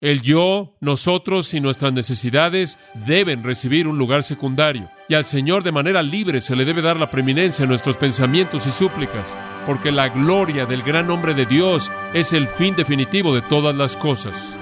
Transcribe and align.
El 0.00 0.22
yo, 0.22 0.72
nosotros 0.80 1.52
y 1.52 1.60
nuestras 1.60 1.92
necesidades 1.92 2.78
deben 2.94 3.44
recibir 3.44 3.86
un 3.86 3.98
lugar 3.98 4.22
secundario. 4.22 4.90
Y 5.10 5.14
al 5.14 5.26
Señor 5.26 5.62
de 5.62 5.72
manera 5.72 6.02
libre 6.02 6.40
se 6.40 6.56
le 6.56 6.64
debe 6.64 6.80
dar 6.80 6.96
la 6.96 7.10
preeminencia 7.10 7.64
en 7.64 7.68
nuestros 7.68 7.98
pensamientos 7.98 8.66
y 8.66 8.70
súplicas, 8.70 9.36
porque 9.66 9.92
la 9.92 10.08
gloria 10.08 10.64
del 10.64 10.82
gran 10.82 11.06
nombre 11.06 11.34
de 11.34 11.44
Dios 11.44 11.92
es 12.14 12.32
el 12.32 12.48
fin 12.48 12.74
definitivo 12.76 13.34
de 13.34 13.42
todas 13.42 13.76
las 13.76 13.94
cosas. 13.94 14.56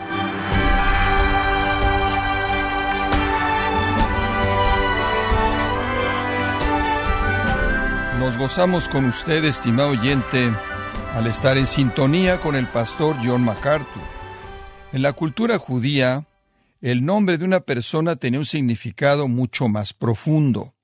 Nos 8.19 8.37
gozamos 8.37 8.89
con 8.89 9.05
usted, 9.05 9.45
estimado 9.45 9.91
oyente, 9.91 10.51
al 11.15 11.29
estar 11.29 11.57
en 11.57 11.67
sintonía 11.69 12.41
con 12.41 12.57
el 12.57 12.67
pastor 12.67 13.15
John 13.23 13.45
MacArthur. 13.45 14.18
En 14.91 15.03
la 15.03 15.13
cultura 15.13 15.59
judía, 15.59 16.27
el 16.81 17.05
nombre 17.05 17.37
de 17.37 17.45
una 17.45 17.61
persona 17.61 18.17
tenía 18.17 18.41
un 18.41 18.47
significado 18.47 19.29
mucho 19.29 19.69
más 19.69 19.93
profundo. 19.93 20.75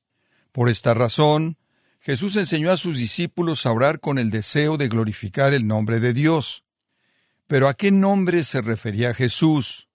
Por 0.52 0.68
esta 0.68 0.92
razón, 0.92 1.56
Jesús 2.00 2.36
enseñó 2.36 2.70
a 2.70 2.76
sus 2.76 2.98
discípulos 2.98 3.64
a 3.64 3.72
orar 3.72 4.00
con 4.00 4.18
el 4.18 4.30
deseo 4.30 4.76
de 4.76 4.88
glorificar 4.88 5.54
el 5.54 5.66
nombre 5.66 6.00
de 6.00 6.12
Dios. 6.12 6.64
Pero 7.46 7.66
¿a 7.66 7.74
qué 7.74 7.90
nombre 7.90 8.44
se 8.44 8.60
refería 8.60 9.14
Jesús? 9.14 9.88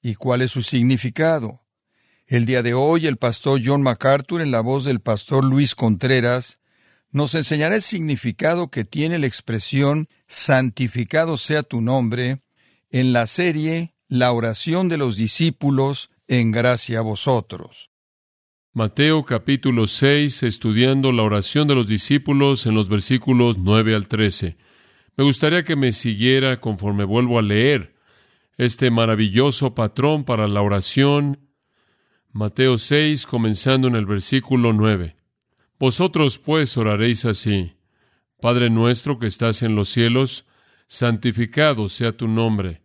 ¿Y 0.00 0.14
cuál 0.14 0.42
es 0.42 0.52
su 0.52 0.62
significado? 0.62 1.64
El 2.28 2.46
día 2.46 2.62
de 2.62 2.74
hoy 2.74 3.08
el 3.08 3.16
pastor 3.16 3.60
John 3.64 3.82
MacArthur, 3.82 4.42
en 4.42 4.52
la 4.52 4.60
voz 4.60 4.84
del 4.84 5.00
pastor 5.00 5.44
Luis 5.44 5.74
Contreras, 5.74 6.60
nos 7.10 7.34
enseñará 7.34 7.74
el 7.74 7.82
significado 7.82 8.70
que 8.70 8.84
tiene 8.84 9.18
la 9.18 9.26
expresión 9.26 10.06
santificado 10.28 11.36
sea 11.36 11.64
tu 11.64 11.80
nombre 11.80 12.42
en 12.90 13.12
la 13.12 13.26
serie 13.26 13.94
La 14.08 14.32
oración 14.32 14.88
de 14.88 14.96
los 14.96 15.16
discípulos 15.16 16.10
en 16.28 16.52
gracia 16.52 17.00
a 17.00 17.02
vosotros. 17.02 17.90
Mateo 18.72 19.24
capítulo 19.24 19.86
6, 19.86 20.44
estudiando 20.44 21.10
la 21.10 21.22
oración 21.22 21.66
de 21.66 21.74
los 21.74 21.88
discípulos 21.88 22.66
en 22.66 22.74
los 22.74 22.88
versículos 22.88 23.58
9 23.58 23.94
al 23.94 24.06
13. 24.06 24.56
Me 25.16 25.24
gustaría 25.24 25.64
que 25.64 25.76
me 25.76 25.92
siguiera 25.92 26.60
conforme 26.60 27.04
vuelvo 27.04 27.38
a 27.38 27.42
leer 27.42 27.96
este 28.56 28.90
maravilloso 28.90 29.74
patrón 29.74 30.24
para 30.24 30.46
la 30.46 30.62
oración. 30.62 31.48
Mateo 32.32 32.78
6, 32.78 33.26
comenzando 33.26 33.88
en 33.88 33.96
el 33.96 34.06
versículo 34.06 34.72
9. 34.72 35.16
Vosotros 35.78 36.38
pues 36.38 36.76
oraréis 36.76 37.24
así. 37.24 37.74
Padre 38.40 38.70
nuestro 38.70 39.18
que 39.18 39.26
estás 39.26 39.62
en 39.62 39.74
los 39.74 39.88
cielos, 39.88 40.45
santificado 40.86 41.88
sea 41.88 42.16
tu 42.16 42.28
nombre 42.28 42.82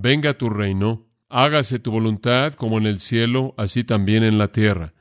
venga 0.00 0.34
tu 0.34 0.48
reino, 0.48 1.06
hágase 1.28 1.78
tu 1.78 1.90
voluntad 1.90 2.54
como 2.54 2.78
en 2.78 2.86
el 2.86 3.00
cielo, 3.00 3.54
así 3.56 3.84
también 3.84 4.22
en 4.22 4.38
la 4.38 4.52
tierra. 4.52 4.94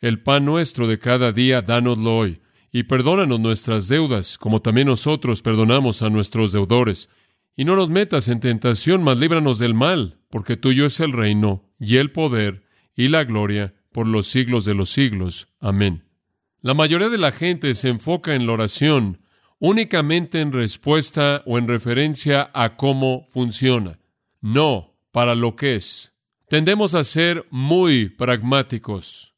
El 0.00 0.22
pan 0.22 0.44
nuestro 0.44 0.86
de 0.86 0.98
cada 0.98 1.32
día, 1.32 1.60
dánoslo 1.60 2.16
hoy, 2.16 2.40
y 2.72 2.84
perdónanos 2.84 3.40
nuestras 3.40 3.88
deudas, 3.88 4.38
como 4.38 4.62
también 4.62 4.86
nosotros 4.86 5.42
perdonamos 5.42 6.02
a 6.02 6.10
nuestros 6.10 6.52
deudores. 6.52 7.08
Y 7.56 7.64
no 7.64 7.76
nos 7.76 7.90
metas 7.90 8.28
en 8.28 8.40
tentación, 8.40 9.02
mas 9.02 9.18
líbranos 9.18 9.58
del 9.58 9.74
mal, 9.74 10.18
porque 10.30 10.56
tuyo 10.56 10.86
es 10.86 11.00
el 11.00 11.12
reino, 11.12 11.64
y 11.78 11.96
el 11.96 12.12
poder, 12.12 12.64
y 12.94 13.08
la 13.08 13.24
gloria, 13.24 13.74
por 13.92 14.06
los 14.06 14.28
siglos 14.28 14.64
de 14.64 14.74
los 14.74 14.90
siglos. 14.90 15.48
Amén. 15.60 16.04
La 16.60 16.74
mayoría 16.74 17.08
de 17.08 17.18
la 17.18 17.32
gente 17.32 17.74
se 17.74 17.88
enfoca 17.88 18.34
en 18.34 18.46
la 18.46 18.52
oración 18.52 19.20
únicamente 19.58 20.40
en 20.40 20.52
respuesta 20.52 21.42
o 21.46 21.58
en 21.58 21.68
referencia 21.68 22.50
a 22.54 22.76
cómo 22.76 23.26
funciona 23.30 23.98
no 24.40 24.94
para 25.12 25.34
lo 25.34 25.56
que 25.56 25.76
es. 25.76 26.12
Tendemos 26.48 26.94
a 26.94 27.04
ser 27.04 27.46
muy 27.50 28.08
pragmáticos. 28.08 29.34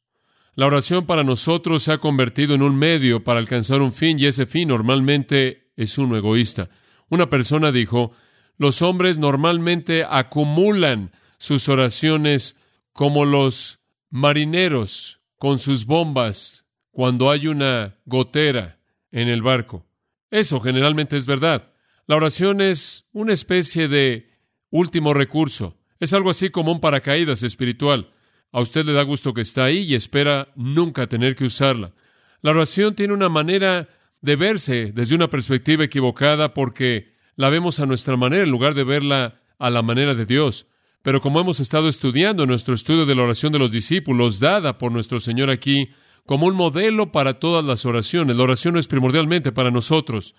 La 0.53 0.67
oración 0.67 1.05
para 1.05 1.23
nosotros 1.23 1.83
se 1.83 1.93
ha 1.93 1.97
convertido 1.97 2.53
en 2.53 2.61
un 2.61 2.75
medio 2.75 3.23
para 3.23 3.39
alcanzar 3.39 3.81
un 3.81 3.93
fin 3.93 4.19
y 4.19 4.25
ese 4.25 4.45
fin 4.45 4.69
normalmente 4.69 5.71
es 5.75 5.97
uno 5.97 6.17
egoísta. 6.17 6.69
Una 7.09 7.29
persona 7.29 7.71
dijo, 7.71 8.11
los 8.57 8.81
hombres 8.81 9.17
normalmente 9.17 10.05
acumulan 10.07 11.11
sus 11.37 11.67
oraciones 11.67 12.57
como 12.93 13.25
los 13.25 13.79
marineros 14.09 15.19
con 15.37 15.57
sus 15.57 15.85
bombas 15.85 16.65
cuando 16.91 17.31
hay 17.31 17.47
una 17.47 17.95
gotera 18.05 18.77
en 19.11 19.27
el 19.29 19.41
barco. 19.41 19.85
Eso 20.31 20.59
generalmente 20.61 21.17
es 21.17 21.27
verdad. 21.27 21.71
La 22.07 22.15
oración 22.15 22.61
es 22.61 23.05
una 23.11 23.33
especie 23.33 23.87
de 23.87 24.31
último 24.69 25.13
recurso. 25.13 25.77
Es 25.99 26.13
algo 26.13 26.31
así 26.31 26.49
como 26.49 26.71
un 26.71 26.79
paracaídas 26.79 27.43
espiritual. 27.43 28.11
A 28.51 28.61
usted 28.61 28.85
le 28.85 28.93
da 28.93 29.03
gusto 29.03 29.33
que 29.33 29.41
está 29.41 29.65
ahí 29.65 29.79
y 29.79 29.95
espera 29.95 30.47
nunca 30.55 31.07
tener 31.07 31.35
que 31.35 31.45
usarla. 31.45 31.93
La 32.41 32.51
oración 32.51 32.95
tiene 32.95 33.13
una 33.13 33.29
manera 33.29 33.89
de 34.21 34.35
verse 34.35 34.91
desde 34.93 35.15
una 35.15 35.29
perspectiva 35.29 35.83
equivocada 35.83 36.53
porque 36.53 37.13
la 37.35 37.49
vemos 37.49 37.79
a 37.79 37.85
nuestra 37.85 38.17
manera 38.17 38.43
en 38.43 38.49
lugar 38.51 38.73
de 38.73 38.83
verla 38.83 39.41
a 39.59 39.69
la 39.69 39.81
manera 39.81 40.15
de 40.15 40.25
Dios. 40.25 40.67
Pero 41.01 41.21
como 41.21 41.39
hemos 41.39 41.59
estado 41.59 41.87
estudiando 41.87 42.45
nuestro 42.45 42.73
estudio 42.73 43.05
de 43.05 43.15
la 43.15 43.23
oración 43.23 43.51
de 43.51 43.59
los 43.59 43.71
discípulos, 43.71 44.39
dada 44.39 44.77
por 44.77 44.91
nuestro 44.91 45.19
Señor 45.19 45.49
aquí, 45.49 45.89
como 46.25 46.47
un 46.47 46.55
modelo 46.55 47.11
para 47.11 47.39
todas 47.39 47.63
las 47.65 47.85
oraciones, 47.85 48.35
la 48.35 48.43
oración 48.43 48.75
no 48.75 48.79
es 48.79 48.87
primordialmente 48.87 49.51
para 49.51 49.71
nosotros, 49.71 50.35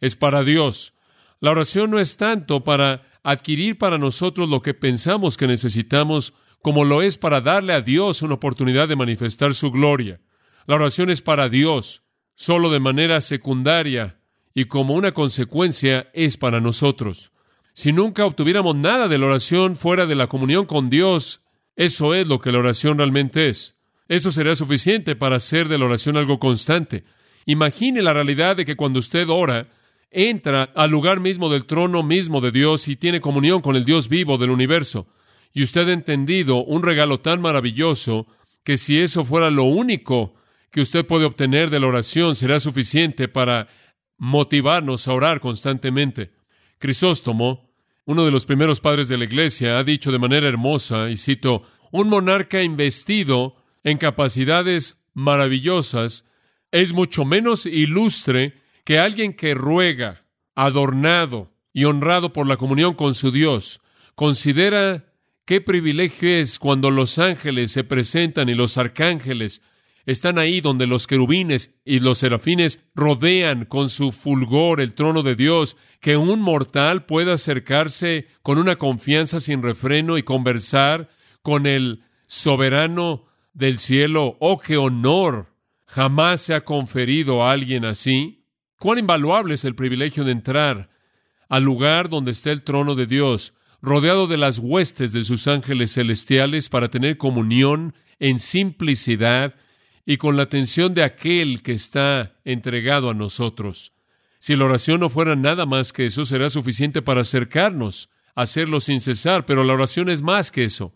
es 0.00 0.16
para 0.16 0.44
Dios. 0.44 0.94
La 1.40 1.50
oración 1.50 1.90
no 1.90 1.98
es 1.98 2.16
tanto 2.16 2.62
para 2.64 3.02
adquirir 3.22 3.78
para 3.78 3.98
nosotros 3.98 4.48
lo 4.48 4.62
que 4.62 4.74
pensamos 4.74 5.36
que 5.36 5.46
necesitamos, 5.46 6.34
como 6.60 6.84
lo 6.84 7.02
es 7.02 7.18
para 7.18 7.40
darle 7.40 7.72
a 7.72 7.80
Dios 7.80 8.22
una 8.22 8.34
oportunidad 8.34 8.88
de 8.88 8.96
manifestar 8.96 9.54
su 9.54 9.70
gloria. 9.70 10.20
La 10.66 10.76
oración 10.76 11.10
es 11.10 11.22
para 11.22 11.48
Dios, 11.48 12.02
solo 12.34 12.70
de 12.70 12.80
manera 12.80 13.20
secundaria, 13.20 14.20
y 14.54 14.66
como 14.66 14.94
una 14.94 15.12
consecuencia 15.12 16.10
es 16.12 16.36
para 16.36 16.60
nosotros. 16.60 17.32
Si 17.74 17.92
nunca 17.92 18.26
obtuviéramos 18.26 18.76
nada 18.76 19.08
de 19.08 19.18
la 19.18 19.26
oración 19.26 19.76
fuera 19.76 20.06
de 20.06 20.14
la 20.14 20.26
comunión 20.26 20.66
con 20.66 20.90
Dios, 20.90 21.42
eso 21.74 22.14
es 22.14 22.28
lo 22.28 22.40
que 22.40 22.52
la 22.52 22.58
oración 22.58 22.98
realmente 22.98 23.48
es. 23.48 23.78
Eso 24.12 24.30
sería 24.30 24.54
suficiente 24.54 25.16
para 25.16 25.36
hacer 25.36 25.68
de 25.68 25.78
la 25.78 25.86
oración 25.86 26.18
algo 26.18 26.38
constante. 26.38 27.04
Imagine 27.46 28.02
la 28.02 28.12
realidad 28.12 28.56
de 28.56 28.66
que 28.66 28.76
cuando 28.76 28.98
usted 28.98 29.26
ora, 29.30 29.68
entra 30.10 30.64
al 30.64 30.90
lugar 30.90 31.18
mismo 31.18 31.48
del 31.48 31.64
trono 31.64 32.02
mismo 32.02 32.42
de 32.42 32.50
Dios 32.50 32.88
y 32.88 32.96
tiene 32.96 33.22
comunión 33.22 33.62
con 33.62 33.74
el 33.74 33.86
Dios 33.86 34.10
vivo 34.10 34.36
del 34.36 34.50
universo. 34.50 35.06
Y 35.54 35.62
usted 35.62 35.88
ha 35.88 35.94
entendido 35.94 36.62
un 36.62 36.82
regalo 36.82 37.20
tan 37.20 37.40
maravilloso 37.40 38.26
que 38.64 38.76
si 38.76 38.98
eso 38.98 39.24
fuera 39.24 39.50
lo 39.50 39.64
único 39.64 40.34
que 40.70 40.82
usted 40.82 41.06
puede 41.06 41.24
obtener 41.24 41.70
de 41.70 41.80
la 41.80 41.86
oración, 41.86 42.34
será 42.34 42.60
suficiente 42.60 43.28
para 43.28 43.68
motivarnos 44.18 45.08
a 45.08 45.14
orar 45.14 45.40
constantemente. 45.40 46.32
Crisóstomo, 46.78 47.70
uno 48.04 48.26
de 48.26 48.30
los 48.30 48.44
primeros 48.44 48.78
padres 48.78 49.08
de 49.08 49.16
la 49.16 49.24
Iglesia, 49.24 49.78
ha 49.78 49.84
dicho 49.84 50.12
de 50.12 50.18
manera 50.18 50.48
hermosa, 50.48 51.08
y 51.08 51.16
cito, 51.16 51.62
un 51.92 52.10
monarca 52.10 52.62
investido 52.62 53.56
en 53.84 53.98
capacidades 53.98 54.98
maravillosas 55.14 56.24
es 56.70 56.92
mucho 56.92 57.24
menos 57.24 57.66
ilustre 57.66 58.54
que 58.84 58.98
alguien 58.98 59.34
que 59.34 59.54
ruega, 59.54 60.24
adornado 60.54 61.52
y 61.72 61.84
honrado 61.84 62.32
por 62.32 62.46
la 62.46 62.56
comunión 62.56 62.94
con 62.94 63.14
su 63.14 63.30
Dios, 63.30 63.80
considera 64.14 65.12
qué 65.44 65.60
privilegio 65.60 66.28
es 66.30 66.58
cuando 66.58 66.90
los 66.90 67.18
ángeles 67.18 67.72
se 67.72 67.84
presentan 67.84 68.48
y 68.48 68.54
los 68.54 68.78
arcángeles 68.78 69.62
están 70.04 70.38
ahí 70.38 70.60
donde 70.60 70.86
los 70.86 71.06
querubines 71.06 71.74
y 71.84 72.00
los 72.00 72.18
serafines 72.18 72.80
rodean 72.94 73.66
con 73.66 73.88
su 73.88 74.10
fulgor 74.10 74.80
el 74.80 74.94
trono 74.94 75.22
de 75.22 75.36
Dios, 75.36 75.76
que 76.00 76.16
un 76.16 76.40
mortal 76.40 77.06
pueda 77.06 77.34
acercarse 77.34 78.26
con 78.42 78.58
una 78.58 78.76
confianza 78.76 79.38
sin 79.38 79.62
refreno 79.62 80.18
y 80.18 80.22
conversar 80.24 81.08
con 81.42 81.66
el 81.66 82.02
soberano 82.26 83.26
del 83.52 83.78
cielo. 83.78 84.36
Oh, 84.40 84.58
qué 84.58 84.76
honor 84.76 85.48
jamás 85.86 86.40
se 86.40 86.54
ha 86.54 86.64
conferido 86.64 87.44
a 87.44 87.52
alguien 87.52 87.84
así. 87.84 88.46
Cuán 88.78 88.98
invaluable 88.98 89.54
es 89.54 89.64
el 89.64 89.74
privilegio 89.74 90.24
de 90.24 90.32
entrar 90.32 90.90
al 91.48 91.64
lugar 91.64 92.08
donde 92.08 92.30
está 92.30 92.50
el 92.50 92.62
trono 92.62 92.94
de 92.94 93.06
Dios, 93.06 93.52
rodeado 93.82 94.26
de 94.26 94.38
las 94.38 94.58
huestes 94.58 95.12
de 95.12 95.22
sus 95.22 95.46
ángeles 95.46 95.92
celestiales 95.92 96.70
para 96.70 96.88
tener 96.88 97.18
comunión 97.18 97.94
en 98.18 98.38
simplicidad 98.38 99.54
y 100.06 100.16
con 100.16 100.36
la 100.36 100.44
atención 100.44 100.94
de 100.94 101.02
aquel 101.02 101.62
que 101.62 101.72
está 101.72 102.40
entregado 102.44 103.10
a 103.10 103.14
nosotros. 103.14 103.92
Si 104.38 104.56
la 104.56 104.64
oración 104.64 105.00
no 105.00 105.08
fuera 105.08 105.36
nada 105.36 105.66
más 105.66 105.92
que 105.92 106.06
eso, 106.06 106.24
será 106.24 106.48
suficiente 106.48 107.02
para 107.02 107.20
acercarnos, 107.20 108.08
hacerlo 108.34 108.80
sin 108.80 109.00
cesar, 109.00 109.44
pero 109.44 109.62
la 109.62 109.74
oración 109.74 110.08
es 110.08 110.22
más 110.22 110.50
que 110.50 110.64
eso. 110.64 110.94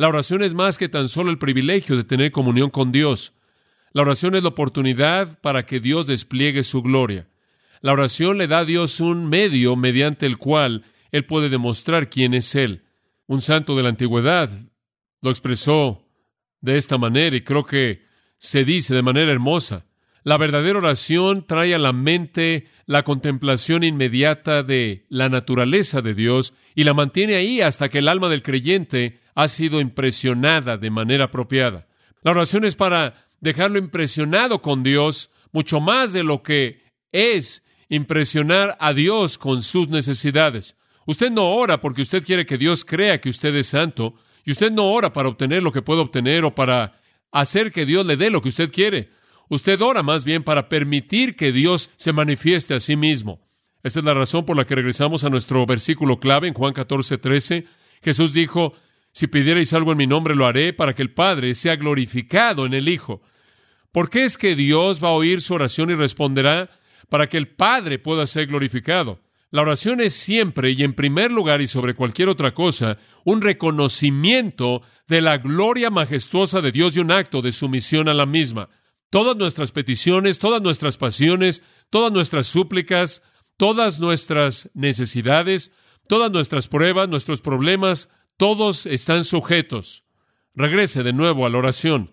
La 0.00 0.08
oración 0.08 0.42
es 0.42 0.54
más 0.54 0.78
que 0.78 0.88
tan 0.88 1.10
solo 1.10 1.30
el 1.30 1.36
privilegio 1.36 1.94
de 1.94 2.04
tener 2.04 2.32
comunión 2.32 2.70
con 2.70 2.90
Dios. 2.90 3.34
La 3.92 4.00
oración 4.00 4.34
es 4.34 4.42
la 4.42 4.48
oportunidad 4.48 5.38
para 5.42 5.66
que 5.66 5.78
Dios 5.78 6.06
despliegue 6.06 6.62
su 6.62 6.80
gloria. 6.80 7.28
La 7.82 7.92
oración 7.92 8.38
le 8.38 8.46
da 8.46 8.60
a 8.60 8.64
Dios 8.64 9.00
un 9.00 9.28
medio 9.28 9.76
mediante 9.76 10.24
el 10.24 10.38
cual 10.38 10.84
Él 11.12 11.26
puede 11.26 11.50
demostrar 11.50 12.08
quién 12.08 12.32
es 12.32 12.54
Él. 12.54 12.84
Un 13.26 13.42
santo 13.42 13.76
de 13.76 13.82
la 13.82 13.90
antigüedad 13.90 14.48
lo 15.20 15.28
expresó 15.28 16.08
de 16.62 16.78
esta 16.78 16.96
manera 16.96 17.36
y 17.36 17.42
creo 17.42 17.66
que 17.66 18.06
se 18.38 18.64
dice 18.64 18.94
de 18.94 19.02
manera 19.02 19.30
hermosa. 19.30 19.84
La 20.22 20.38
verdadera 20.38 20.78
oración 20.78 21.44
trae 21.46 21.74
a 21.74 21.78
la 21.78 21.92
mente 21.92 22.68
la 22.86 23.02
contemplación 23.02 23.84
inmediata 23.84 24.62
de 24.62 25.04
la 25.10 25.28
naturaleza 25.28 26.00
de 26.00 26.14
Dios 26.14 26.54
y 26.74 26.84
la 26.84 26.94
mantiene 26.94 27.36
ahí 27.36 27.60
hasta 27.60 27.90
que 27.90 27.98
el 27.98 28.08
alma 28.08 28.30
del 28.30 28.42
creyente 28.42 29.20
ha 29.42 29.48
sido 29.48 29.80
impresionada 29.80 30.76
de 30.76 30.90
manera 30.90 31.24
apropiada. 31.24 31.86
La 32.22 32.32
oración 32.32 32.64
es 32.64 32.76
para 32.76 33.26
dejarlo 33.40 33.78
impresionado 33.78 34.60
con 34.60 34.82
Dios 34.82 35.30
mucho 35.52 35.80
más 35.80 36.12
de 36.12 36.22
lo 36.22 36.42
que 36.42 36.82
es 37.10 37.64
impresionar 37.88 38.76
a 38.80 38.92
Dios 38.92 39.38
con 39.38 39.62
sus 39.62 39.88
necesidades. 39.88 40.76
Usted 41.06 41.30
no 41.30 41.50
ora 41.54 41.80
porque 41.80 42.02
usted 42.02 42.22
quiere 42.22 42.44
que 42.44 42.58
Dios 42.58 42.84
crea 42.84 43.20
que 43.20 43.30
usted 43.30 43.54
es 43.54 43.68
santo, 43.68 44.14
y 44.44 44.52
usted 44.52 44.70
no 44.70 44.92
ora 44.92 45.12
para 45.12 45.28
obtener 45.28 45.62
lo 45.62 45.72
que 45.72 45.82
puede 45.82 46.00
obtener 46.00 46.44
o 46.44 46.54
para 46.54 47.00
hacer 47.32 47.72
que 47.72 47.86
Dios 47.86 48.04
le 48.06 48.16
dé 48.16 48.30
lo 48.30 48.42
que 48.42 48.50
usted 48.50 48.70
quiere. 48.70 49.10
Usted 49.48 49.80
ora 49.80 50.02
más 50.02 50.24
bien 50.24 50.44
para 50.44 50.68
permitir 50.68 51.34
que 51.34 51.52
Dios 51.52 51.90
se 51.96 52.12
manifieste 52.12 52.74
a 52.74 52.80
sí 52.80 52.94
mismo. 52.94 53.40
Esta 53.82 54.00
es 54.00 54.04
la 54.04 54.14
razón 54.14 54.44
por 54.44 54.56
la 54.56 54.66
que 54.66 54.74
regresamos 54.74 55.24
a 55.24 55.30
nuestro 55.30 55.64
versículo 55.66 56.20
clave 56.20 56.46
en 56.46 56.54
Juan 56.54 56.74
14, 56.74 57.18
13. 57.18 57.66
Jesús 58.02 58.32
dijo, 58.32 58.74
si 59.12 59.26
pidierais 59.26 59.72
algo 59.72 59.92
en 59.92 59.98
mi 59.98 60.06
nombre 60.06 60.34
lo 60.34 60.46
haré 60.46 60.72
para 60.72 60.94
que 60.94 61.02
el 61.02 61.12
Padre 61.12 61.54
sea 61.54 61.76
glorificado 61.76 62.66
en 62.66 62.74
el 62.74 62.88
Hijo. 62.88 63.22
¿Por 63.92 64.08
qué 64.08 64.24
es 64.24 64.38
que 64.38 64.54
Dios 64.54 65.02
va 65.02 65.08
a 65.08 65.12
oír 65.12 65.42
su 65.42 65.54
oración 65.54 65.90
y 65.90 65.94
responderá? 65.94 66.70
Para 67.08 67.28
que 67.28 67.36
el 67.36 67.48
Padre 67.48 67.98
pueda 67.98 68.26
ser 68.26 68.46
glorificado. 68.46 69.20
La 69.50 69.62
oración 69.62 70.00
es 70.00 70.14
siempre 70.14 70.70
y 70.70 70.84
en 70.84 70.94
primer 70.94 71.32
lugar 71.32 71.60
y 71.60 71.66
sobre 71.66 71.94
cualquier 71.94 72.28
otra 72.28 72.54
cosa 72.54 72.98
un 73.24 73.42
reconocimiento 73.42 74.82
de 75.08 75.20
la 75.20 75.38
gloria 75.38 75.90
majestuosa 75.90 76.60
de 76.60 76.70
Dios 76.70 76.96
y 76.96 77.00
un 77.00 77.10
acto 77.10 77.42
de 77.42 77.50
sumisión 77.50 78.08
a 78.08 78.14
la 78.14 78.26
misma. 78.26 78.68
Todas 79.10 79.36
nuestras 79.36 79.72
peticiones, 79.72 80.38
todas 80.38 80.62
nuestras 80.62 80.96
pasiones, 80.98 81.64
todas 81.90 82.12
nuestras 82.12 82.46
súplicas, 82.46 83.22
todas 83.56 83.98
nuestras 83.98 84.70
necesidades, 84.72 85.72
todas 86.06 86.30
nuestras 86.30 86.68
pruebas, 86.68 87.08
nuestros 87.08 87.40
problemas, 87.40 88.08
todos 88.40 88.86
están 88.86 89.24
sujetos. 89.24 90.02
Regrese 90.54 91.02
de 91.02 91.12
nuevo 91.12 91.44
a 91.44 91.50
la 91.50 91.58
oración, 91.58 92.12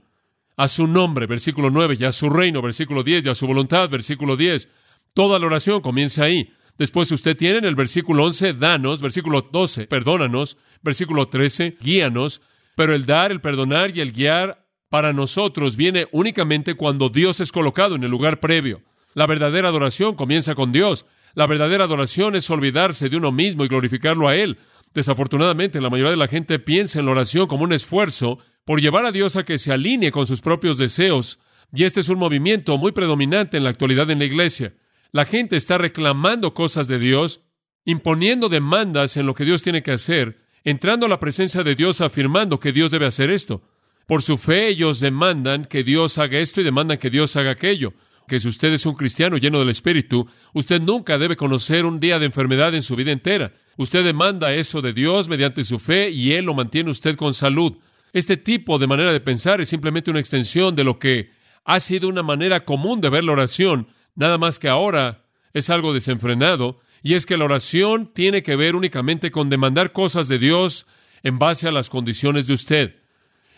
a 0.57 0.67
su 0.67 0.85
nombre, 0.85 1.25
versículo 1.25 1.69
9, 1.69 1.95
y 1.97 2.03
a 2.03 2.11
su 2.11 2.29
reino, 2.29 2.61
versículo 2.61 3.01
10, 3.01 3.25
y 3.25 3.29
a 3.29 3.35
su 3.35 3.47
voluntad, 3.47 3.89
versículo 3.89 4.35
10. 4.35 4.67
Toda 5.13 5.39
la 5.39 5.45
oración 5.45 5.79
comienza 5.79 6.25
ahí. 6.25 6.51
Después 6.77 7.09
usted 7.13 7.37
tiene 7.37 7.59
en 7.59 7.63
el 7.63 7.75
versículo 7.75 8.25
11, 8.25 8.55
danos, 8.55 9.01
versículo 9.01 9.47
12, 9.53 9.87
perdónanos, 9.87 10.57
versículo 10.81 11.29
13, 11.29 11.77
guíanos, 11.79 12.41
pero 12.75 12.93
el 12.93 13.05
dar, 13.05 13.31
el 13.31 13.39
perdonar 13.39 13.95
y 13.95 14.01
el 14.01 14.11
guiar 14.11 14.65
para 14.89 15.13
nosotros 15.13 15.77
viene 15.77 16.09
únicamente 16.11 16.73
cuando 16.73 17.07
Dios 17.07 17.39
es 17.39 17.53
colocado 17.53 17.95
en 17.95 18.03
el 18.03 18.11
lugar 18.11 18.41
previo. 18.41 18.81
La 19.13 19.27
verdadera 19.27 19.69
adoración 19.69 20.15
comienza 20.15 20.55
con 20.55 20.73
Dios. 20.73 21.05
La 21.35 21.47
verdadera 21.47 21.85
adoración 21.85 22.35
es 22.35 22.49
olvidarse 22.49 23.07
de 23.07 23.15
uno 23.15 23.31
mismo 23.31 23.63
y 23.63 23.69
glorificarlo 23.69 24.27
a 24.27 24.35
Él. 24.35 24.57
Desafortunadamente, 24.93 25.81
la 25.81 25.89
mayoría 25.89 26.11
de 26.11 26.17
la 26.17 26.27
gente 26.27 26.59
piensa 26.59 26.99
en 26.99 27.05
la 27.05 27.11
oración 27.11 27.47
como 27.47 27.63
un 27.63 27.73
esfuerzo 27.73 28.39
por 28.65 28.81
llevar 28.81 29.05
a 29.05 29.11
Dios 29.11 29.35
a 29.35 29.45
que 29.45 29.57
se 29.57 29.71
alinee 29.71 30.11
con 30.11 30.27
sus 30.27 30.41
propios 30.41 30.77
deseos, 30.77 31.39
y 31.73 31.83
este 31.83 31.99
es 31.99 32.09
un 32.09 32.19
movimiento 32.19 32.77
muy 32.77 32.91
predominante 32.91 33.57
en 33.57 33.63
la 33.63 33.69
actualidad 33.69 34.09
en 34.09 34.19
la 34.19 34.25
iglesia. 34.25 34.75
La 35.11 35.25
gente 35.25 35.55
está 35.55 35.77
reclamando 35.77 36.53
cosas 36.53 36.87
de 36.87 36.99
Dios, 36.99 37.41
imponiendo 37.85 38.49
demandas 38.49 39.17
en 39.17 39.25
lo 39.25 39.33
que 39.33 39.45
Dios 39.45 39.63
tiene 39.63 39.83
que 39.83 39.91
hacer, 39.91 40.41
entrando 40.63 41.05
a 41.05 41.09
la 41.09 41.19
presencia 41.19 41.63
de 41.63 41.75
Dios 41.75 42.01
afirmando 42.01 42.59
que 42.59 42.73
Dios 42.73 42.91
debe 42.91 43.05
hacer 43.05 43.29
esto. 43.29 43.61
Por 44.05 44.21
su 44.21 44.37
fe 44.37 44.67
ellos 44.67 44.99
demandan 44.99 45.65
que 45.65 45.83
Dios 45.83 46.17
haga 46.17 46.39
esto 46.39 46.61
y 46.61 46.63
demandan 46.63 46.97
que 46.97 47.09
Dios 47.09 47.35
haga 47.35 47.51
aquello. 47.51 47.93
Que 48.27 48.39
si 48.39 48.47
usted 48.47 48.73
es 48.73 48.85
un 48.85 48.95
cristiano 48.95 49.37
lleno 49.37 49.59
del 49.59 49.69
Espíritu, 49.69 50.27
usted 50.53 50.81
nunca 50.81 51.17
debe 51.17 51.37
conocer 51.37 51.85
un 51.85 51.99
día 51.99 52.19
de 52.19 52.25
enfermedad 52.25 52.75
en 52.75 52.81
su 52.81 52.95
vida 52.95 53.11
entera. 53.11 53.53
Usted 53.77 54.03
demanda 54.03 54.53
eso 54.53 54.81
de 54.81 54.91
Dios 54.91 55.29
mediante 55.29 55.63
su 55.63 55.79
fe 55.79 56.09
y 56.09 56.33
Él 56.33 56.45
lo 56.45 56.53
mantiene 56.53 56.89
usted 56.89 57.15
con 57.15 57.33
salud. 57.33 57.77
Este 58.11 58.35
tipo 58.35 58.79
de 58.79 58.87
manera 58.87 59.13
de 59.13 59.19
pensar 59.21 59.61
es 59.61 59.69
simplemente 59.69 60.11
una 60.11 60.19
extensión 60.19 60.75
de 60.75 60.83
lo 60.83 60.99
que 60.99 61.31
ha 61.63 61.79
sido 61.79 62.09
una 62.09 62.23
manera 62.23 62.65
común 62.65 63.01
de 63.01 63.09
ver 63.09 63.23
la 63.23 63.33
oración, 63.33 63.87
nada 64.15 64.37
más 64.37 64.59
que 64.59 64.69
ahora 64.69 65.23
es 65.53 65.69
algo 65.69 65.93
desenfrenado, 65.93 66.79
y 67.03 67.13
es 67.13 67.25
que 67.25 67.37
la 67.37 67.45
oración 67.45 68.11
tiene 68.13 68.43
que 68.43 68.55
ver 68.55 68.75
únicamente 68.75 69.31
con 69.31 69.49
demandar 69.49 69.91
cosas 69.91 70.27
de 70.27 70.39
Dios 70.39 70.87
en 71.23 71.39
base 71.39 71.67
a 71.67 71.71
las 71.71 71.89
condiciones 71.89 72.47
de 72.47 72.53
usted. 72.53 72.95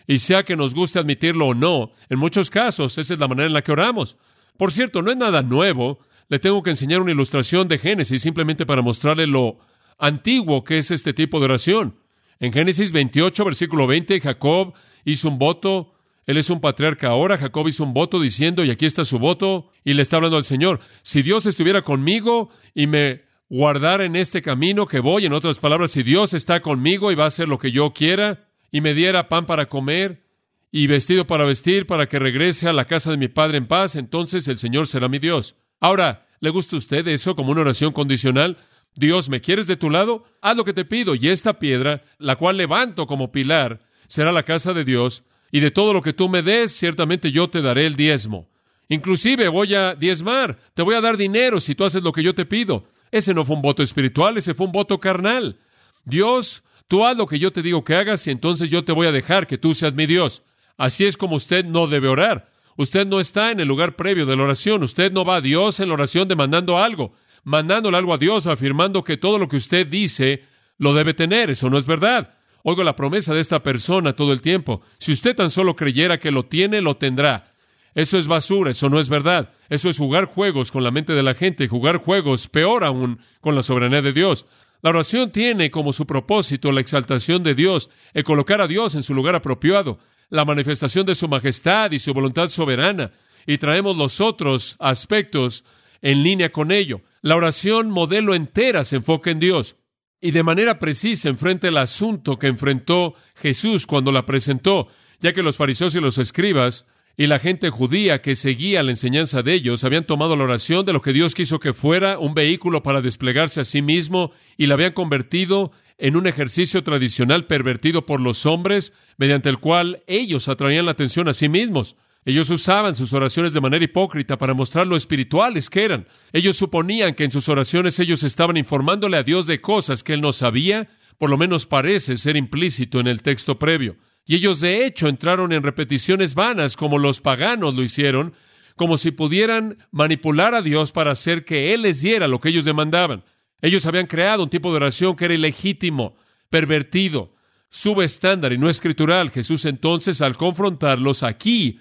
Y 0.07 0.19
sea 0.19 0.43
que 0.43 0.55
nos 0.55 0.73
guste 0.73 0.99
admitirlo 0.99 1.47
o 1.47 1.53
no, 1.53 1.93
en 2.09 2.19
muchos 2.19 2.49
casos 2.49 2.97
esa 2.97 3.13
es 3.13 3.19
la 3.19 3.27
manera 3.27 3.47
en 3.47 3.53
la 3.53 3.61
que 3.61 3.71
oramos. 3.71 4.17
Por 4.59 4.73
cierto, 4.73 5.01
no 5.01 5.09
es 5.09 5.15
nada 5.15 5.41
nuevo. 5.41 5.99
Le 6.27 6.37
tengo 6.37 6.61
que 6.61 6.71
enseñar 6.71 7.01
una 7.01 7.13
ilustración 7.13 7.69
de 7.69 7.77
Génesis 7.77 8.21
simplemente 8.21 8.65
para 8.65 8.81
mostrarle 8.81 9.25
lo 9.25 9.57
antiguo 9.97 10.65
que 10.65 10.79
es 10.79 10.91
este 10.91 11.13
tipo 11.13 11.39
de 11.39 11.45
oración. 11.45 11.95
En 12.41 12.51
Génesis 12.51 12.91
28, 12.91 13.45
versículo 13.45 13.87
20, 13.87 14.19
Jacob 14.19 14.73
hizo 15.05 15.29
un 15.29 15.39
voto. 15.39 15.93
Él 16.25 16.35
es 16.35 16.49
un 16.49 16.59
patriarca 16.59 17.07
ahora. 17.07 17.37
Jacob 17.37 17.69
hizo 17.69 17.85
un 17.85 17.93
voto 17.93 18.19
diciendo, 18.19 18.65
y 18.65 18.69
aquí 18.69 18.85
está 18.85 19.05
su 19.05 19.17
voto, 19.17 19.71
y 19.85 19.93
le 19.93 20.01
está 20.01 20.17
hablando 20.17 20.35
al 20.35 20.43
Señor, 20.43 20.81
si 21.03 21.21
Dios 21.21 21.45
estuviera 21.45 21.81
conmigo 21.83 22.49
y 22.75 22.87
me 22.87 23.21
guardara 23.47 24.03
en 24.03 24.17
este 24.17 24.41
camino 24.41 24.87
que 24.87 24.99
voy, 24.99 25.25
en 25.25 25.31
otras 25.31 25.57
palabras, 25.57 25.91
si 25.91 26.03
Dios 26.03 26.33
está 26.33 26.59
conmigo 26.59 27.13
y 27.13 27.15
va 27.15 27.23
a 27.23 27.27
hacer 27.27 27.47
lo 27.47 27.59
que 27.59 27.71
yo 27.71 27.93
quiera, 27.93 28.49
y 28.73 28.81
me 28.81 28.93
diera 28.93 29.29
pan 29.29 29.45
para 29.45 29.67
comer 29.67 30.21
y 30.71 30.87
vestido 30.87 31.25
para 31.25 31.45
vestir 31.45 31.87
para 31.87 32.07
que 32.07 32.19
regrese 32.19 32.67
a 32.67 32.73
la 32.73 32.85
casa 32.85 33.11
de 33.11 33.17
mi 33.17 33.27
padre 33.27 33.57
en 33.57 33.67
paz, 33.67 33.95
entonces 33.95 34.47
el 34.47 34.57
Señor 34.57 34.87
será 34.87 35.07
mi 35.07 35.19
Dios. 35.19 35.55
Ahora, 35.79 36.27
¿le 36.39 36.49
gusta 36.49 36.75
a 36.75 36.79
usted 36.79 37.07
eso 37.07 37.35
como 37.35 37.51
una 37.51 37.61
oración 37.61 37.91
condicional? 37.91 38.57
Dios, 38.95 39.29
¿me 39.29 39.41
quieres 39.41 39.67
de 39.67 39.77
tu 39.77 39.89
lado? 39.89 40.25
Haz 40.41 40.57
lo 40.57 40.65
que 40.65 40.73
te 40.73 40.85
pido, 40.85 41.15
y 41.15 41.29
esta 41.29 41.59
piedra, 41.59 42.03
la 42.17 42.35
cual 42.35 42.57
levanto 42.57 43.07
como 43.07 43.31
pilar, 43.31 43.81
será 44.07 44.31
la 44.31 44.43
casa 44.43 44.73
de 44.73 44.83
Dios, 44.83 45.23
y 45.51 45.59
de 45.59 45.71
todo 45.71 45.93
lo 45.93 46.01
que 46.01 46.13
tú 46.13 46.29
me 46.29 46.41
des, 46.41 46.71
ciertamente 46.71 47.31
yo 47.31 47.49
te 47.49 47.61
daré 47.61 47.85
el 47.85 47.95
diezmo. 47.95 48.49
Inclusive 48.87 49.47
voy 49.47 49.73
a 49.75 49.95
diezmar, 49.95 50.59
te 50.73 50.81
voy 50.81 50.95
a 50.95 51.01
dar 51.01 51.17
dinero 51.17 51.59
si 51.59 51.75
tú 51.75 51.85
haces 51.85 52.03
lo 52.03 52.11
que 52.11 52.23
yo 52.23 52.33
te 52.33 52.45
pido. 52.45 52.87
Ese 53.11 53.33
no 53.33 53.45
fue 53.45 53.55
un 53.55 53.61
voto 53.61 53.81
espiritual, 53.81 54.37
ese 54.37 54.53
fue 54.53 54.65
un 54.65 54.71
voto 54.71 54.99
carnal. 54.99 55.59
Dios 56.05 56.63
Tú 56.89 57.05
haz 57.05 57.15
lo 57.15 57.27
que 57.27 57.37
yo 57.37 57.53
te 57.53 57.61
digo 57.61 57.83
que 57.83 57.93
hagas 57.93 58.25
y 58.25 58.31
entonces 58.31 58.67
yo 58.67 58.83
te 58.83 58.91
voy 58.91 59.05
a 59.05 59.11
dejar 59.11 59.45
que 59.45 59.59
tú 59.59 59.75
seas 59.75 59.93
mi 59.93 60.07
Dios. 60.07 60.41
Así 60.79 61.03
es 61.03 61.17
como 61.17 61.35
usted 61.35 61.65
no 61.65 61.87
debe 61.87 62.07
orar. 62.07 62.49
Usted 62.77 63.05
no 63.05 63.19
está 63.19 63.51
en 63.51 63.59
el 63.59 63.67
lugar 63.67 63.97
previo 63.97 64.25
de 64.25 64.37
la 64.37 64.43
oración. 64.43 64.81
Usted 64.81 65.11
no 65.11 65.25
va 65.25 65.35
a 65.35 65.41
Dios 65.41 65.81
en 65.81 65.89
la 65.89 65.95
oración 65.95 66.29
demandando 66.29 66.77
algo, 66.77 67.13
mandándole 67.43 67.97
algo 67.97 68.13
a 68.13 68.17
Dios, 68.17 68.47
afirmando 68.47 69.03
que 69.03 69.17
todo 69.17 69.37
lo 69.37 69.49
que 69.49 69.57
usted 69.57 69.85
dice 69.85 70.45
lo 70.77 70.93
debe 70.93 71.13
tener. 71.13 71.49
Eso 71.49 71.69
no 71.69 71.77
es 71.77 71.85
verdad. 71.85 72.33
Oigo 72.63 72.85
la 72.85 72.95
promesa 72.95 73.33
de 73.33 73.41
esta 73.41 73.61
persona 73.61 74.13
todo 74.13 74.31
el 74.31 74.41
tiempo. 74.41 74.81
Si 74.99 75.11
usted 75.11 75.35
tan 75.35 75.51
solo 75.51 75.75
creyera 75.75 76.17
que 76.17 76.31
lo 76.31 76.45
tiene, 76.45 76.79
lo 76.79 76.95
tendrá. 76.95 77.53
Eso 77.93 78.17
es 78.17 78.29
basura, 78.29 78.71
eso 78.71 78.89
no 78.89 79.01
es 79.01 79.09
verdad. 79.09 79.49
Eso 79.67 79.89
es 79.89 79.97
jugar 79.97 80.23
juegos 80.23 80.71
con 80.71 80.85
la 80.85 80.91
mente 80.91 81.11
de 81.11 81.23
la 81.23 81.33
gente, 81.33 81.67
jugar 81.67 81.97
juegos, 81.97 82.47
peor 82.47 82.85
aún, 82.85 83.19
con 83.41 83.53
la 83.53 83.63
soberanía 83.63 84.01
de 84.01 84.13
Dios. 84.13 84.45
La 84.81 84.91
oración 84.91 85.33
tiene 85.33 85.71
como 85.71 85.91
su 85.91 86.05
propósito 86.05 86.71
la 86.71 86.79
exaltación 86.79 87.43
de 87.43 87.53
Dios, 87.53 87.89
el 88.13 88.23
colocar 88.23 88.61
a 88.61 88.67
Dios 88.67 88.95
en 88.95 89.03
su 89.03 89.13
lugar 89.13 89.35
apropiado, 89.35 89.99
la 90.29 90.45
manifestación 90.45 91.05
de 91.05 91.15
su 91.15 91.27
majestad 91.27 91.91
y 91.91 91.99
su 91.99 92.13
voluntad 92.13 92.49
soberana, 92.49 93.11
y 93.45 93.57
traemos 93.57 93.97
los 93.97 94.21
otros 94.21 94.75
aspectos 94.79 95.63
en 96.01 96.23
línea 96.23 96.51
con 96.51 96.71
ello. 96.71 97.01
La 97.21 97.35
oración 97.35 97.89
modelo 97.89 98.35
entera 98.35 98.85
se 98.85 98.97
enfoca 98.97 99.31
en 99.31 99.39
Dios 99.39 99.75
y 100.21 100.31
de 100.31 100.43
manera 100.43 100.79
precisa 100.79 101.29
enfrenta 101.29 101.67
el 101.67 101.77
asunto 101.77 102.37
que 102.37 102.47
enfrentó 102.47 103.15
Jesús 103.35 103.85
cuando 103.85 104.11
la 104.11 104.25
presentó, 104.25 104.87
ya 105.19 105.33
que 105.33 105.43
los 105.43 105.57
fariseos 105.57 105.95
y 105.95 105.99
los 105.99 106.17
escribas 106.17 106.85
y 107.17 107.27
la 107.27 107.39
gente 107.39 107.69
judía 107.69 108.21
que 108.21 108.35
seguía 108.35 108.83
la 108.83 108.91
enseñanza 108.91 109.41
de 109.41 109.53
ellos 109.53 109.83
habían 109.83 110.05
tomado 110.05 110.35
la 110.35 110.45
oración 110.45 110.85
de 110.85 110.93
lo 110.93 111.01
que 111.01 111.11
Dios 111.11 111.35
quiso 111.35 111.59
que 111.59 111.73
fuera 111.73 112.17
un 112.17 112.33
vehículo 112.33 112.81
para 112.81 113.01
desplegarse 113.01 113.59
a 113.59 113.65
sí 113.65 113.81
mismo 113.81 114.31
y 114.57 114.67
la 114.67 114.75
habían 114.75 114.93
convertido 114.93 115.71
en 115.99 116.15
un 116.15 116.25
ejercicio 116.27 116.81
tradicional 116.83 117.45
pervertido 117.45 118.05
por 118.05 118.21
los 118.21 118.45
hombres 118.45 118.93
mediante 119.17 119.49
el 119.49 119.59
cual 119.59 120.01
ellos 120.07 120.47
atraían 120.47 120.85
la 120.85 120.91
atención 120.91 121.27
a 121.27 121.33
sí 121.33 121.49
mismos. 121.49 121.97
Ellos 122.25 122.49
usaban 122.49 122.95
sus 122.95 123.13
oraciones 123.13 123.53
de 123.53 123.61
manera 123.61 123.83
hipócrita 123.83 124.37
para 124.37 124.53
mostrar 124.53 124.87
lo 124.87 124.95
espirituales 124.95 125.69
que 125.69 125.83
eran. 125.83 126.07
Ellos 126.31 126.55
suponían 126.57 127.15
que 127.15 127.25
en 127.25 127.31
sus 127.31 127.49
oraciones 127.49 127.99
ellos 127.99 128.23
estaban 128.23 128.57
informándole 128.57 129.17
a 129.17 129.23
Dios 129.23 129.45
de 129.45 129.61
cosas 129.61 130.03
que 130.03 130.13
él 130.13 130.21
no 130.21 130.33
sabía, 130.33 130.89
por 131.17 131.29
lo 131.29 131.37
menos 131.37 131.65
parece 131.65 132.17
ser 132.17 132.37
implícito 132.37 132.99
en 132.99 133.07
el 133.07 133.21
texto 133.21 133.59
previo. 133.59 133.97
Y 134.25 134.35
ellos 134.35 134.61
de 134.61 134.85
hecho 134.85 135.07
entraron 135.07 135.51
en 135.51 135.63
repeticiones 135.63 136.33
vanas 136.33 136.77
como 136.77 136.97
los 136.97 137.19
paganos 137.19 137.75
lo 137.75 137.83
hicieron, 137.83 138.33
como 138.75 138.97
si 138.97 139.11
pudieran 139.11 139.77
manipular 139.91 140.53
a 140.53 140.61
Dios 140.61 140.91
para 140.91 141.11
hacer 141.11 141.43
que 141.43 141.73
Él 141.73 141.81
les 141.81 142.01
diera 142.01 142.27
lo 142.27 142.39
que 142.39 142.49
ellos 142.49 142.63
demandaban. 142.63 143.23
Ellos 143.61 143.85
habían 143.85 144.07
creado 144.07 144.43
un 144.43 144.49
tipo 144.49 144.69
de 144.71 144.77
oración 144.77 145.15
que 145.15 145.25
era 145.25 145.33
ilegítimo, 145.33 146.15
pervertido. 146.49 147.35
subestándar 147.71 148.51
y 148.51 148.57
no 148.57 148.67
escritural. 148.67 149.29
Jesús 149.29 149.65
entonces, 149.65 150.21
al 150.21 150.35
confrontarlos 150.35 151.21
aquí, 151.21 151.79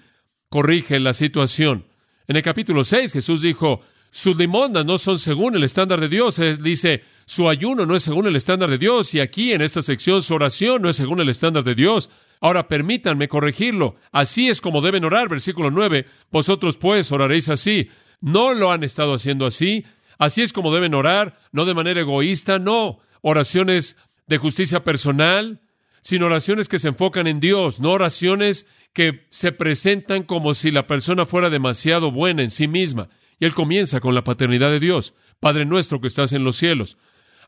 corrige 0.49 0.99
la 0.99 1.13
situación. 1.13 1.85
En 2.27 2.35
el 2.35 2.43
capítulo 2.43 2.83
6, 2.83 3.11
Jesús 3.11 3.41
dijo, 3.41 3.81
sus 4.11 4.37
limondas 4.37 4.85
no 4.85 4.97
son 4.97 5.17
según 5.19 5.55
el 5.55 5.63
estándar 5.63 5.99
de 5.99 6.09
Dios. 6.09 6.37
Él 6.39 6.61
dice, 6.61 7.03
su 7.25 7.49
ayuno 7.49 7.85
no 7.85 7.95
es 7.95 8.03
según 8.03 8.27
el 8.27 8.35
estándar 8.35 8.69
de 8.69 8.77
Dios. 8.77 9.13
Y 9.15 9.19
aquí, 9.19 9.51
en 9.51 9.61
esta 9.61 9.81
sección, 9.81 10.21
su 10.21 10.35
oración 10.35 10.81
no 10.81 10.89
es 10.89 10.95
según 10.95 11.21
el 11.21 11.29
estándar 11.29 11.63
de 11.63 11.75
Dios. 11.75 12.09
Ahora 12.39 12.67
permítanme 12.67 13.27
corregirlo. 13.27 13.95
Así 14.11 14.47
es 14.47 14.61
como 14.61 14.81
deben 14.81 15.05
orar, 15.05 15.27
versículo 15.27 15.71
9. 15.71 16.05
Vosotros 16.31 16.77
pues 16.77 17.11
oraréis 17.11 17.49
así. 17.49 17.89
No 18.21 18.53
lo 18.53 18.71
han 18.71 18.83
estado 18.83 19.13
haciendo 19.13 19.45
así. 19.45 19.85
Así 20.19 20.41
es 20.41 20.53
como 20.53 20.73
deben 20.73 20.93
orar, 20.93 21.39
no 21.51 21.65
de 21.65 21.73
manera 21.73 22.01
egoísta, 22.01 22.59
no. 22.59 22.99
Oraciones 23.21 23.95
de 24.27 24.37
justicia 24.37 24.83
personal, 24.83 25.61
sino 26.01 26.27
oraciones 26.27 26.67
que 26.67 26.77
se 26.77 26.89
enfocan 26.89 27.25
en 27.25 27.39
Dios, 27.39 27.79
no 27.79 27.91
oraciones 27.91 28.67
que 28.93 29.25
se 29.29 29.53
presentan 29.53 30.23
como 30.23 30.53
si 30.53 30.71
la 30.71 30.87
persona 30.87 31.25
fuera 31.25 31.49
demasiado 31.49 32.11
buena 32.11 32.43
en 32.43 32.51
sí 32.51 32.67
misma. 32.67 33.09
Y 33.39 33.45
él 33.45 33.53
comienza 33.53 34.01
con 34.01 34.13
la 34.13 34.25
paternidad 34.25 34.69
de 34.69 34.81
Dios, 34.81 35.13
Padre 35.39 35.65
nuestro 35.65 36.01
que 36.01 36.07
estás 36.07 36.33
en 36.33 36.43
los 36.43 36.57
cielos. 36.57 36.97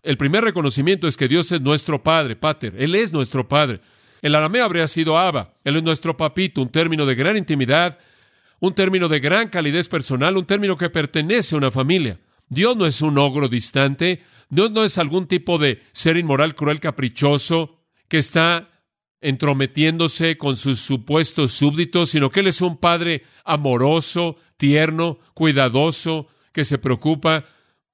El 0.01 0.18
primer 0.18 0.44
reconocimiento 0.44 1.08
es 1.08 1.18
que 1.18 1.28
Dios 1.28 1.51
es 1.51 1.62
nuestro 1.62 2.01
Padre, 2.01 2.38
Pater, 2.38 2.74
Él 2.78 2.96
es 2.96 3.12
nuestro 3.12 3.48
Padre. 3.48 3.82
El 4.22 4.34
arameo 4.34 4.63
habría 4.63 4.88
sido 4.88 5.18
Abba, 5.18 5.56
Él 5.66 5.75
es 5.75 5.84
nuestro 5.84 6.16
papito, 6.16 6.62
un 6.62 6.70
término 6.70 7.06
de 7.06 7.16
gran 7.16 7.36
intimidad, 7.36 8.00
un 8.60 8.74
término 8.74 9.10
de 9.10 9.20
gran 9.20 9.50
calidez 9.50 9.90
personal, 9.90 10.38
un 10.38 10.46
término 10.46 10.78
que 10.78 10.90
pertenece 10.90 11.54
a 11.54 11.58
una 11.58 11.72
familia. 11.72 12.20
Dios 12.51 12.75
no 12.75 12.86
es 12.86 13.01
un 13.01 13.17
ogro 13.17 13.48
distante, 13.48 14.24
Dios 14.50 14.72
no 14.72 14.84
es 14.84 14.98
algún 14.98 15.25
tipo 15.27 15.58
de 15.58 15.81
ser 15.93 16.17
inmoral, 16.17 16.53
cruel, 16.53 16.81
caprichoso, 16.81 17.79
que 18.10 18.17
está 18.17 18.70
entrometiéndose 19.22 20.38
con 20.38 20.58
sus 20.58 20.81
supuestos 20.81 21.53
súbditos, 21.53 22.10
sino 22.10 22.29
que 22.29 22.41
Él 22.41 22.48
es 22.48 22.60
un 22.60 22.75
Padre 22.75 23.24
amoroso, 23.46 24.36
tierno, 24.58 25.20
cuidadoso, 25.34 26.27
que 26.51 26.65
se 26.65 26.77
preocupa, 26.77 27.46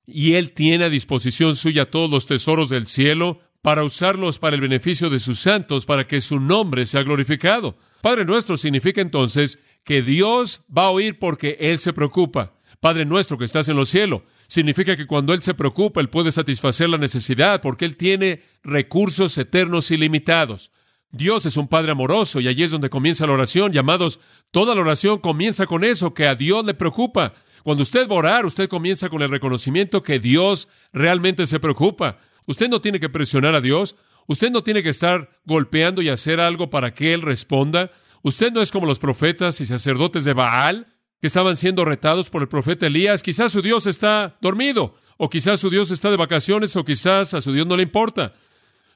y 0.08 0.34
Él 0.34 0.54
tiene 0.54 0.86
a 0.86 0.90
disposición 0.90 1.56
suya 1.56 1.92
todos 1.92 2.10
los 2.10 2.26
tesoros 2.26 2.70
del 2.70 2.88
cielo 2.88 3.42
para 3.62 3.84
usarlos 3.84 4.40
para 4.40 4.56
el 4.56 4.62
beneficio 4.62 5.12
de 5.12 5.20
sus 5.20 5.38
santos, 5.40 5.86
para 5.86 6.08
que 6.08 6.20
su 6.20 6.40
nombre 6.40 6.88
sea 6.88 7.04
glorificado. 7.04 7.78
Padre 8.02 8.26
nuestro 8.26 8.58
significa 8.58 9.02
entonces 9.02 9.60
que 9.84 10.02
Dios 10.02 10.62
va 10.76 10.86
a 10.86 10.90
oír 10.90 11.20
porque 11.20 11.58
Él 11.60 11.78
se 11.78 11.94
preocupa. 11.94 12.54
Padre 12.80 13.06
nuestro 13.06 13.38
que 13.38 13.46
estás 13.46 13.70
en 13.70 13.76
los 13.76 13.90
cielos, 13.90 14.24
significa 14.48 14.98
que 14.98 15.08
cuando 15.08 15.34
Él 15.34 15.44
se 15.44 15.54
preocupa, 15.54 16.02
Él 16.02 16.10
puede 16.10 16.32
satisfacer 16.32 16.90
la 16.90 16.98
necesidad 16.98 17.62
porque 17.62 17.86
Él 17.86 17.98
tiene 17.98 18.42
recursos 18.64 19.38
eternos 19.38 19.92
ilimitados. 19.92 20.72
Dios 21.12 21.46
es 21.46 21.58
un 21.58 21.68
Padre 21.68 21.92
amoroso 21.92 22.40
y 22.40 22.48
allí 22.48 22.64
es 22.64 22.72
donde 22.72 22.90
comienza 22.90 23.26
la 23.26 23.34
oración. 23.34 23.72
Llamados, 23.72 24.20
toda 24.52 24.76
la 24.76 24.82
oración 24.82 25.20
comienza 25.20 25.66
con 25.66 25.84
eso, 25.84 26.14
que 26.14 26.28
a 26.28 26.36
Dios 26.36 26.66
le 26.66 26.74
preocupa. 26.74 27.34
Cuando 27.64 27.84
usted 27.84 28.08
va 28.08 28.16
a 28.16 28.20
orar, 28.20 28.46
usted 28.46 28.70
comienza 28.70 29.10
con 29.10 29.22
el 29.22 29.30
reconocimiento 29.30 30.04
que 30.04 30.20
Dios 30.20 30.68
realmente 30.94 31.46
se 31.46 31.60
preocupa. 31.60 32.20
Usted 32.46 32.70
no 32.70 32.82
tiene 32.82 33.00
que 33.00 33.10
presionar 33.10 33.56
a 33.56 33.62
Dios. 33.62 33.96
Usted 34.28 34.52
no 34.52 34.64
tiene 34.64 34.84
que 34.84 34.90
estar 34.90 35.30
golpeando 35.46 36.02
y 36.02 36.10
hacer 36.10 36.40
algo 36.40 36.70
para 36.70 36.94
que 36.94 37.14
Él 37.14 37.22
responda. 37.22 37.92
Usted 38.22 38.52
no 38.52 38.62
es 38.62 38.72
como 38.72 38.86
los 38.86 39.00
profetas 39.00 39.62
y 39.62 39.66
sacerdotes 39.66 40.26
de 40.26 40.34
Baal 40.34 40.88
que 41.20 41.28
estaban 41.28 41.58
siendo 41.58 41.86
retados 41.86 42.30
por 42.30 42.42
el 42.42 42.48
profeta 42.48 42.88
Elías. 42.88 43.24
Quizás 43.24 43.52
su 43.52 43.62
Dios 43.62 43.88
está 43.88 44.38
dormido, 44.42 44.96
o 45.18 45.30
quizás 45.30 45.60
su 45.60 45.70
Dios 45.70 45.92
está 45.92 46.12
de 46.12 46.18
vacaciones, 46.18 46.76
o 46.76 46.86
quizás 46.86 47.34
a 47.34 47.42
su 47.42 47.52
Dios 47.54 47.66
no 47.68 47.76
le 47.76 47.84
importa. 47.84 48.34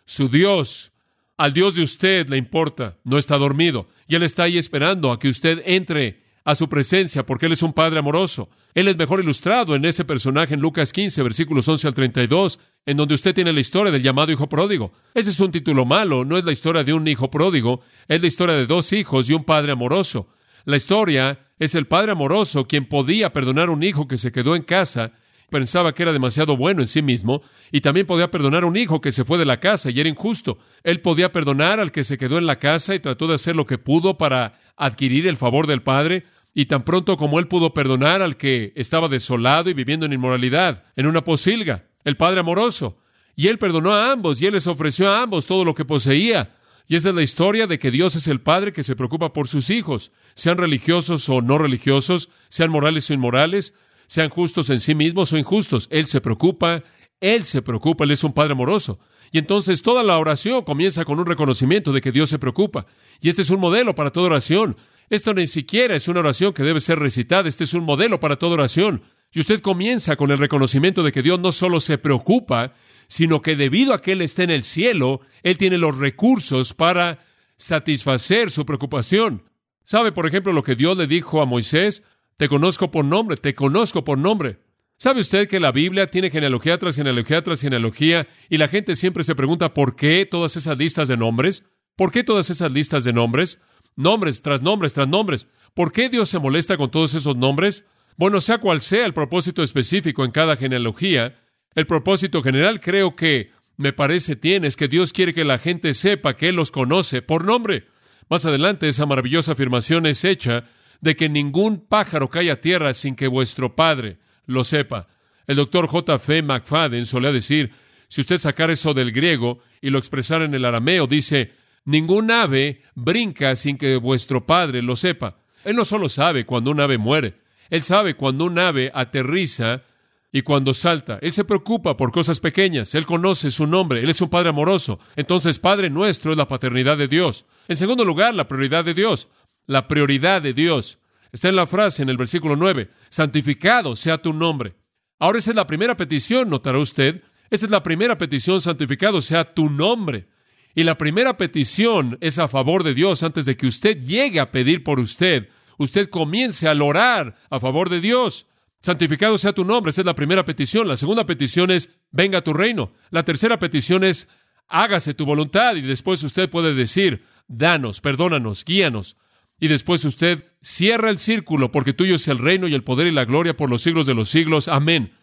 Su 0.05 0.29
Dios 0.29 0.91
al 1.37 1.53
Dios 1.53 1.75
de 1.75 1.81
usted 1.81 2.29
le 2.29 2.37
importa, 2.37 2.97
no 3.03 3.17
está 3.17 3.35
dormido, 3.37 3.87
y 4.07 4.13
Él 4.13 4.21
está 4.21 4.43
ahí 4.43 4.59
esperando 4.59 5.11
a 5.11 5.17
que 5.17 5.27
usted 5.27 5.63
entre 5.65 6.21
a 6.43 6.53
su 6.53 6.69
presencia, 6.69 7.25
porque 7.25 7.47
Él 7.47 7.53
es 7.53 7.63
un 7.63 7.73
Padre 7.73 7.99
amoroso. 7.99 8.49
Él 8.73 8.87
es 8.87 8.97
mejor 8.97 9.21
ilustrado 9.21 9.75
en 9.75 9.85
ese 9.85 10.05
personaje 10.05 10.53
en 10.53 10.59
Lucas 10.59 10.93
15, 10.93 11.23
versículos 11.23 11.67
11 11.67 11.87
al 11.87 11.93
32, 11.93 12.59
en 12.85 12.97
donde 12.97 13.15
usted 13.15 13.33
tiene 13.33 13.53
la 13.53 13.59
historia 13.59 13.91
del 13.91 14.03
llamado 14.03 14.31
hijo 14.31 14.47
pródigo. 14.47 14.93
Ese 15.13 15.31
es 15.31 15.39
un 15.39 15.51
título 15.51 15.83
malo, 15.83 16.25
no 16.25 16.37
es 16.37 16.43
la 16.43 16.51
historia 16.51 16.83
de 16.83 16.93
un 16.93 17.07
hijo 17.07 17.31
pródigo, 17.31 17.81
es 18.07 18.21
la 18.21 18.27
historia 18.27 18.55
de 18.55 18.67
dos 18.67 18.93
hijos 18.93 19.29
y 19.29 19.33
un 19.33 19.43
padre 19.43 19.71
amoroso. 19.71 20.29
La 20.65 20.77
historia 20.77 21.39
es 21.61 21.75
el 21.75 21.87
padre 21.87 22.11
amoroso 22.11 22.65
quien 22.65 22.85
podía 22.85 23.31
perdonar 23.31 23.69
a 23.69 23.71
un 23.71 23.83
hijo 23.83 24.07
que 24.07 24.17
se 24.17 24.31
quedó 24.31 24.55
en 24.55 24.63
casa 24.63 25.13
pensaba 25.51 25.93
que 25.93 26.01
era 26.01 26.13
demasiado 26.13 26.57
bueno 26.57 26.81
en 26.81 26.87
sí 26.87 27.01
mismo, 27.03 27.43
y 27.71 27.81
también 27.81 28.07
podía 28.07 28.31
perdonar 28.31 28.63
a 28.63 28.67
un 28.67 28.77
hijo 28.77 29.01
que 29.01 29.11
se 29.11 29.25
fue 29.25 29.37
de 29.37 29.45
la 29.45 29.59
casa 29.59 29.91
y 29.91 29.99
era 29.99 30.09
injusto. 30.09 30.57
Él 30.81 31.01
podía 31.01 31.33
perdonar 31.33 31.79
al 31.79 31.91
que 31.91 32.05
se 32.05 32.17
quedó 32.17 32.37
en 32.37 32.47
la 32.47 32.57
casa 32.57 32.95
y 32.95 32.99
trató 32.99 33.27
de 33.27 33.35
hacer 33.35 33.55
lo 33.55 33.67
que 33.67 33.77
pudo 33.77 34.17
para 34.17 34.59
adquirir 34.77 35.27
el 35.27 35.37
favor 35.37 35.67
del 35.67 35.83
Padre, 35.83 36.23
y 36.53 36.65
tan 36.65 36.83
pronto 36.83 37.17
como 37.17 37.37
él 37.37 37.47
pudo 37.47 37.73
perdonar 37.73 38.21
al 38.21 38.37
que 38.37 38.73
estaba 38.75 39.07
desolado 39.09 39.69
y 39.69 39.73
viviendo 39.73 40.05
en 40.05 40.13
inmoralidad, 40.13 40.85
en 40.95 41.05
una 41.05 41.23
posilga, 41.23 41.83
el 42.05 42.17
Padre 42.17 42.39
amoroso. 42.39 42.97
Y 43.35 43.47
él 43.47 43.57
perdonó 43.57 43.93
a 43.93 44.11
ambos 44.11 44.41
y 44.41 44.47
él 44.47 44.53
les 44.53 44.67
ofreció 44.67 45.09
a 45.09 45.21
ambos 45.21 45.45
todo 45.45 45.63
lo 45.63 45.75
que 45.75 45.85
poseía. 45.85 46.55
Y 46.91 46.97
esa 46.97 47.07
es 47.07 47.15
la 47.15 47.21
historia 47.21 47.67
de 47.67 47.79
que 47.79 47.89
Dios 47.89 48.17
es 48.17 48.27
el 48.27 48.41
Padre 48.41 48.73
que 48.73 48.83
se 48.83 48.97
preocupa 48.97 49.31
por 49.31 49.47
sus 49.47 49.69
hijos, 49.69 50.11
sean 50.35 50.57
religiosos 50.57 51.29
o 51.29 51.41
no 51.41 51.57
religiosos, 51.57 52.29
sean 52.49 52.69
morales 52.69 53.09
o 53.09 53.13
inmorales, 53.13 53.73
sean 54.07 54.29
justos 54.29 54.69
en 54.69 54.81
sí 54.81 54.93
mismos 54.93 55.31
o 55.31 55.37
injustos. 55.37 55.87
Él 55.89 56.05
se 56.07 56.19
preocupa, 56.19 56.83
Él 57.21 57.45
se 57.45 57.61
preocupa, 57.61 58.03
Él 58.03 58.11
es 58.11 58.25
un 58.25 58.33
Padre 58.33 58.51
amoroso. 58.51 58.99
Y 59.31 59.37
entonces 59.37 59.83
toda 59.83 60.03
la 60.03 60.17
oración 60.17 60.65
comienza 60.65 61.05
con 61.05 61.17
un 61.17 61.25
reconocimiento 61.25 61.93
de 61.93 62.01
que 62.01 62.11
Dios 62.11 62.29
se 62.29 62.39
preocupa. 62.39 62.85
Y 63.21 63.29
este 63.29 63.43
es 63.43 63.51
un 63.51 63.61
modelo 63.61 63.95
para 63.95 64.11
toda 64.11 64.25
oración. 64.25 64.75
Esto 65.09 65.33
ni 65.33 65.47
siquiera 65.47 65.95
es 65.95 66.09
una 66.09 66.19
oración 66.19 66.51
que 66.51 66.63
debe 66.63 66.81
ser 66.81 66.99
recitada, 66.99 67.47
este 67.47 67.63
es 67.63 67.73
un 67.73 67.85
modelo 67.85 68.19
para 68.19 68.35
toda 68.35 68.55
oración. 68.55 69.01
Y 69.31 69.39
usted 69.39 69.61
comienza 69.61 70.17
con 70.17 70.29
el 70.29 70.39
reconocimiento 70.39 71.03
de 71.03 71.13
que 71.13 71.21
Dios 71.21 71.39
no 71.39 71.53
solo 71.53 71.79
se 71.79 71.97
preocupa, 71.97 72.73
sino 73.11 73.41
que 73.41 73.57
debido 73.57 73.93
a 73.93 74.01
que 74.01 74.13
Él 74.13 74.21
está 74.21 74.43
en 74.43 74.51
el 74.51 74.63
cielo, 74.63 75.19
Él 75.43 75.57
tiene 75.57 75.77
los 75.77 75.97
recursos 75.97 76.73
para 76.73 77.19
satisfacer 77.57 78.51
su 78.51 78.65
preocupación. 78.65 79.43
¿Sabe, 79.83 80.13
por 80.13 80.25
ejemplo, 80.25 80.53
lo 80.53 80.63
que 80.63 80.77
Dios 80.77 80.97
le 80.97 81.07
dijo 81.07 81.41
a 81.41 81.45
Moisés? 81.45 82.03
Te 82.37 82.47
conozco 82.47 82.89
por 82.89 83.03
nombre, 83.03 83.35
te 83.35 83.53
conozco 83.53 84.05
por 84.05 84.17
nombre. 84.17 84.59
¿Sabe 84.95 85.19
usted 85.19 85.49
que 85.49 85.59
la 85.59 85.73
Biblia 85.73 86.07
tiene 86.07 86.29
genealogía 86.29 86.77
tras 86.77 86.95
genealogía 86.95 87.43
tras 87.43 87.59
genealogía 87.59 88.29
y 88.47 88.57
la 88.57 88.69
gente 88.69 88.95
siempre 88.95 89.25
se 89.25 89.35
pregunta 89.35 89.73
por 89.73 89.97
qué 89.97 90.25
todas 90.25 90.55
esas 90.55 90.77
listas 90.77 91.09
de 91.09 91.17
nombres? 91.17 91.65
¿Por 91.97 92.13
qué 92.13 92.23
todas 92.23 92.49
esas 92.49 92.71
listas 92.71 93.03
de 93.03 93.11
nombres? 93.11 93.59
Nombres 93.97 94.41
tras 94.41 94.61
nombres 94.61 94.93
tras 94.93 95.09
nombres. 95.09 95.49
¿Por 95.73 95.91
qué 95.91 96.07
Dios 96.07 96.29
se 96.29 96.39
molesta 96.39 96.77
con 96.77 96.89
todos 96.89 97.13
esos 97.13 97.35
nombres? 97.35 97.83
Bueno, 98.15 98.39
sea 98.39 98.59
cual 98.59 98.79
sea 98.79 99.05
el 99.05 99.13
propósito 99.13 99.63
específico 99.63 100.23
en 100.23 100.31
cada 100.31 100.55
genealogía, 100.55 101.35
el 101.75 101.87
propósito 101.87 102.43
general 102.43 102.81
creo 102.81 103.15
que 103.15 103.51
me 103.77 103.93
parece 103.93 104.35
tiene 104.35 104.67
es 104.67 104.75
que 104.75 104.87
Dios 104.87 105.13
quiere 105.13 105.33
que 105.33 105.43
la 105.43 105.57
gente 105.57 105.93
sepa 105.93 106.35
que 106.35 106.49
Él 106.49 106.55
los 106.55 106.71
conoce 106.71 107.21
por 107.21 107.45
nombre. 107.45 107.87
Más 108.29 108.45
adelante 108.45 108.87
esa 108.87 109.05
maravillosa 109.05 109.53
afirmación 109.53 110.05
es 110.05 110.23
hecha 110.23 110.65
de 111.01 111.15
que 111.15 111.29
ningún 111.29 111.85
pájaro 111.87 112.29
cae 112.29 112.51
a 112.51 112.61
tierra 112.61 112.93
sin 112.93 113.15
que 113.15 113.27
vuestro 113.27 113.75
Padre 113.75 114.17
lo 114.45 114.63
sepa. 114.63 115.07
El 115.47 115.55
doctor 115.55 115.87
J. 115.87 116.15
F. 116.15 116.41
McFadden 116.43 117.05
solía 117.05 117.31
decir, 117.31 117.71
si 118.07 118.21
usted 118.21 118.37
sacara 118.37 118.73
eso 118.73 118.93
del 118.93 119.11
griego 119.11 119.59
y 119.81 119.89
lo 119.89 119.97
expresara 119.97 120.45
en 120.45 120.53
el 120.53 120.65
arameo, 120.65 121.07
dice, 121.07 121.53
ningún 121.85 122.29
ave 122.29 122.83
brinca 122.93 123.55
sin 123.55 123.77
que 123.77 123.95
vuestro 123.95 124.45
Padre 124.45 124.81
lo 124.81 124.95
sepa. 124.95 125.39
Él 125.63 125.75
no 125.75 125.85
solo 125.85 126.09
sabe 126.09 126.45
cuando 126.45 126.71
un 126.71 126.79
ave 126.79 126.97
muere, 126.97 127.35
él 127.69 127.81
sabe 127.81 128.15
cuando 128.15 128.45
un 128.45 128.59
ave 128.59 128.91
aterriza 128.93 129.83
y 130.31 130.41
cuando 130.43 130.73
salta. 130.73 131.19
Él 131.21 131.31
se 131.31 131.43
preocupa 131.43 131.97
por 131.97 132.11
cosas 132.11 132.39
pequeñas, 132.39 132.95
él 132.95 133.05
conoce 133.05 133.51
su 133.51 133.67
nombre, 133.67 134.01
él 134.01 134.09
es 134.09 134.21
un 134.21 134.29
Padre 134.29 134.49
amoroso. 134.49 134.99
Entonces, 135.15 135.59
Padre 135.59 135.89
nuestro 135.89 136.31
es 136.31 136.37
la 136.37 136.47
paternidad 136.47 136.97
de 136.97 137.07
Dios. 137.07 137.45
En 137.67 137.77
segundo 137.77 138.05
lugar, 138.05 138.33
la 138.33 138.47
prioridad 138.47 138.85
de 138.85 138.93
Dios 138.93 139.29
la 139.71 139.87
prioridad 139.87 140.41
de 140.41 140.53
Dios. 140.53 140.99
Está 141.31 141.49
en 141.49 141.55
la 141.55 141.65
frase 141.65 142.03
en 142.03 142.09
el 142.09 142.17
versículo 142.17 142.55
9, 142.55 142.89
santificado 143.09 143.95
sea 143.95 144.21
tu 144.21 144.33
nombre. 144.33 144.75
Ahora 145.19 145.39
esa 145.39 145.51
es 145.51 145.55
la 145.55 145.67
primera 145.67 145.95
petición, 145.95 146.49
notará 146.49 146.77
usted. 146.79 147.23
Esa 147.49 147.65
es 147.65 147.71
la 147.71 147.83
primera 147.83 148.17
petición, 148.17 148.59
santificado 148.59 149.21
sea 149.21 149.53
tu 149.53 149.69
nombre. 149.69 150.27
Y 150.73 150.83
la 150.83 150.97
primera 150.97 151.37
petición 151.37 152.17
es 152.21 152.39
a 152.39 152.47
favor 152.47 152.83
de 152.83 152.93
Dios 152.93 153.23
antes 153.23 153.45
de 153.45 153.55
que 153.55 153.67
usted 153.67 153.97
llegue 153.99 154.39
a 154.39 154.51
pedir 154.51 154.83
por 154.83 154.99
usted. 154.99 155.49
Usted 155.77 156.09
comience 156.09 156.67
a 156.67 156.73
orar 156.73 157.35
a 157.49 157.59
favor 157.59 157.89
de 157.89 158.01
Dios. 158.01 158.47
Santificado 158.81 159.37
sea 159.37 159.53
tu 159.53 159.63
nombre, 159.63 159.91
esa 159.91 160.01
es 160.01 160.05
la 160.05 160.15
primera 160.15 160.43
petición. 160.43 160.87
La 160.87 160.97
segunda 160.97 161.25
petición 161.25 161.69
es, 161.69 161.89
venga 162.11 162.41
tu 162.41 162.53
reino. 162.53 162.91
La 163.11 163.23
tercera 163.23 163.59
petición 163.59 164.03
es, 164.03 164.27
hágase 164.67 165.13
tu 165.13 165.25
voluntad. 165.25 165.75
Y 165.75 165.81
después 165.81 166.23
usted 166.23 166.49
puede 166.49 166.73
decir, 166.73 167.23
danos, 167.47 168.01
perdónanos, 168.01 168.65
guíanos. 168.65 169.17
Y 169.59 169.67
después 169.67 170.03
usted 170.05 170.45
cierra 170.61 171.11
el 171.11 171.19
círculo, 171.19 171.71
porque 171.71 171.93
tuyo 171.93 172.15
es 172.15 172.27
el 172.27 172.39
reino 172.39 172.67
y 172.67 172.73
el 172.73 172.83
poder 172.83 173.05
y 173.05 173.11
la 173.11 173.25
gloria 173.25 173.55
por 173.55 173.69
los 173.69 173.83
siglos 173.83 174.07
de 174.07 174.15
los 174.15 174.29
siglos. 174.29 174.67
Amén. 174.67 175.13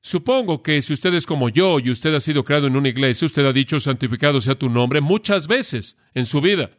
Supongo 0.00 0.62
que 0.62 0.80
si 0.80 0.94
usted 0.94 1.12
es 1.12 1.26
como 1.26 1.50
yo 1.50 1.78
y 1.80 1.90
usted 1.90 2.14
ha 2.14 2.20
sido 2.20 2.44
creado 2.44 2.68
en 2.68 2.76
una 2.76 2.88
iglesia, 2.88 3.26
usted 3.26 3.44
ha 3.44 3.52
dicho 3.52 3.78
santificado 3.80 4.40
sea 4.40 4.54
tu 4.54 4.70
nombre 4.70 5.02
muchas 5.02 5.46
veces 5.48 5.98
en 6.14 6.24
su 6.24 6.40
vida. 6.40 6.70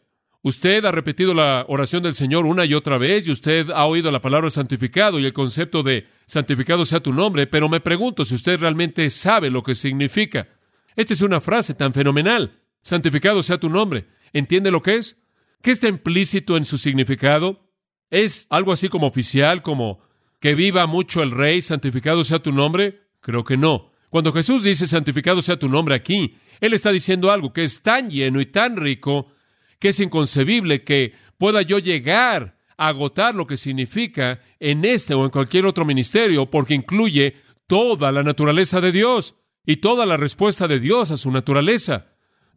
Usted 0.47 0.85
ha 0.85 0.93
repetido 0.93 1.33
la 1.33 1.65
oración 1.67 2.03
del 2.03 2.15
Señor 2.15 2.45
una 2.45 2.63
y 2.63 2.73
otra 2.73 2.97
vez 2.97 3.27
y 3.27 3.31
usted 3.31 3.69
ha 3.69 3.85
oído 3.85 4.11
la 4.11 4.21
palabra 4.21 4.49
santificado 4.49 5.19
y 5.19 5.25
el 5.25 5.33
concepto 5.33 5.83
de 5.83 6.07
santificado 6.25 6.85
sea 6.85 7.01
tu 7.01 7.11
nombre, 7.11 7.47
pero 7.47 7.67
me 7.67 7.81
pregunto 7.81 8.23
si 8.23 8.35
usted 8.35 8.57
realmente 8.57 9.09
sabe 9.09 9.49
lo 9.49 9.61
que 9.61 9.75
significa. 9.75 10.47
Esta 10.95 11.13
es 11.13 11.21
una 11.21 11.41
frase 11.41 11.73
tan 11.73 11.93
fenomenal. 11.93 12.61
Santificado 12.81 13.43
sea 13.43 13.57
tu 13.57 13.69
nombre. 13.69 14.07
¿Entiende 14.31 14.71
lo 14.71 14.81
que 14.81 14.95
es? 14.95 15.17
¿Qué 15.61 15.71
está 15.71 15.89
implícito 15.89 16.55
en 16.55 16.63
su 16.63 16.77
significado? 16.77 17.69
¿Es 18.09 18.47
algo 18.49 18.71
así 18.71 18.87
como 18.87 19.07
oficial, 19.07 19.61
como 19.63 19.99
que 20.39 20.55
viva 20.55 20.87
mucho 20.87 21.23
el 21.23 21.31
rey, 21.31 21.61
santificado 21.61 22.23
sea 22.23 22.39
tu 22.39 22.53
nombre? 22.53 23.01
Creo 23.19 23.43
que 23.43 23.57
no. 23.57 23.91
Cuando 24.09 24.31
Jesús 24.31 24.63
dice 24.63 24.87
santificado 24.87 25.41
sea 25.41 25.59
tu 25.59 25.67
nombre 25.67 25.93
aquí, 25.93 26.37
Él 26.61 26.71
está 26.71 26.93
diciendo 26.93 27.31
algo 27.31 27.51
que 27.51 27.65
es 27.65 27.81
tan 27.81 28.09
lleno 28.09 28.39
y 28.39 28.45
tan 28.45 28.77
rico 28.77 29.33
que 29.79 29.89
es 29.89 29.99
inconcebible 29.99 30.83
que 30.83 31.13
pueda 31.37 31.61
yo 31.61 31.79
llegar 31.79 32.57
a 32.77 32.87
agotar 32.89 33.35
lo 33.35 33.47
que 33.47 33.57
significa 33.57 34.39
en 34.59 34.85
este 34.85 35.13
o 35.13 35.23
en 35.25 35.31
cualquier 35.31 35.65
otro 35.65 35.85
ministerio, 35.85 36.49
porque 36.49 36.73
incluye 36.73 37.35
toda 37.67 38.11
la 38.11 38.23
naturaleza 38.23 38.81
de 38.81 38.91
Dios 38.91 39.35
y 39.65 39.77
toda 39.77 40.05
la 40.05 40.17
respuesta 40.17 40.67
de 40.67 40.79
Dios 40.79 41.11
a 41.11 41.17
su 41.17 41.31
naturaleza. 41.31 42.07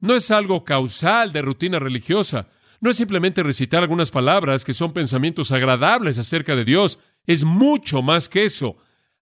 No 0.00 0.14
es 0.14 0.30
algo 0.30 0.64
causal 0.64 1.32
de 1.32 1.42
rutina 1.42 1.78
religiosa, 1.78 2.48
no 2.80 2.90
es 2.90 2.96
simplemente 2.96 3.42
recitar 3.42 3.82
algunas 3.82 4.10
palabras 4.10 4.64
que 4.64 4.72
son 4.72 4.92
pensamientos 4.92 5.52
agradables 5.52 6.18
acerca 6.18 6.56
de 6.56 6.64
Dios, 6.64 6.98
es 7.26 7.44
mucho 7.44 8.00
más 8.00 8.28
que 8.28 8.44
eso. 8.44 8.76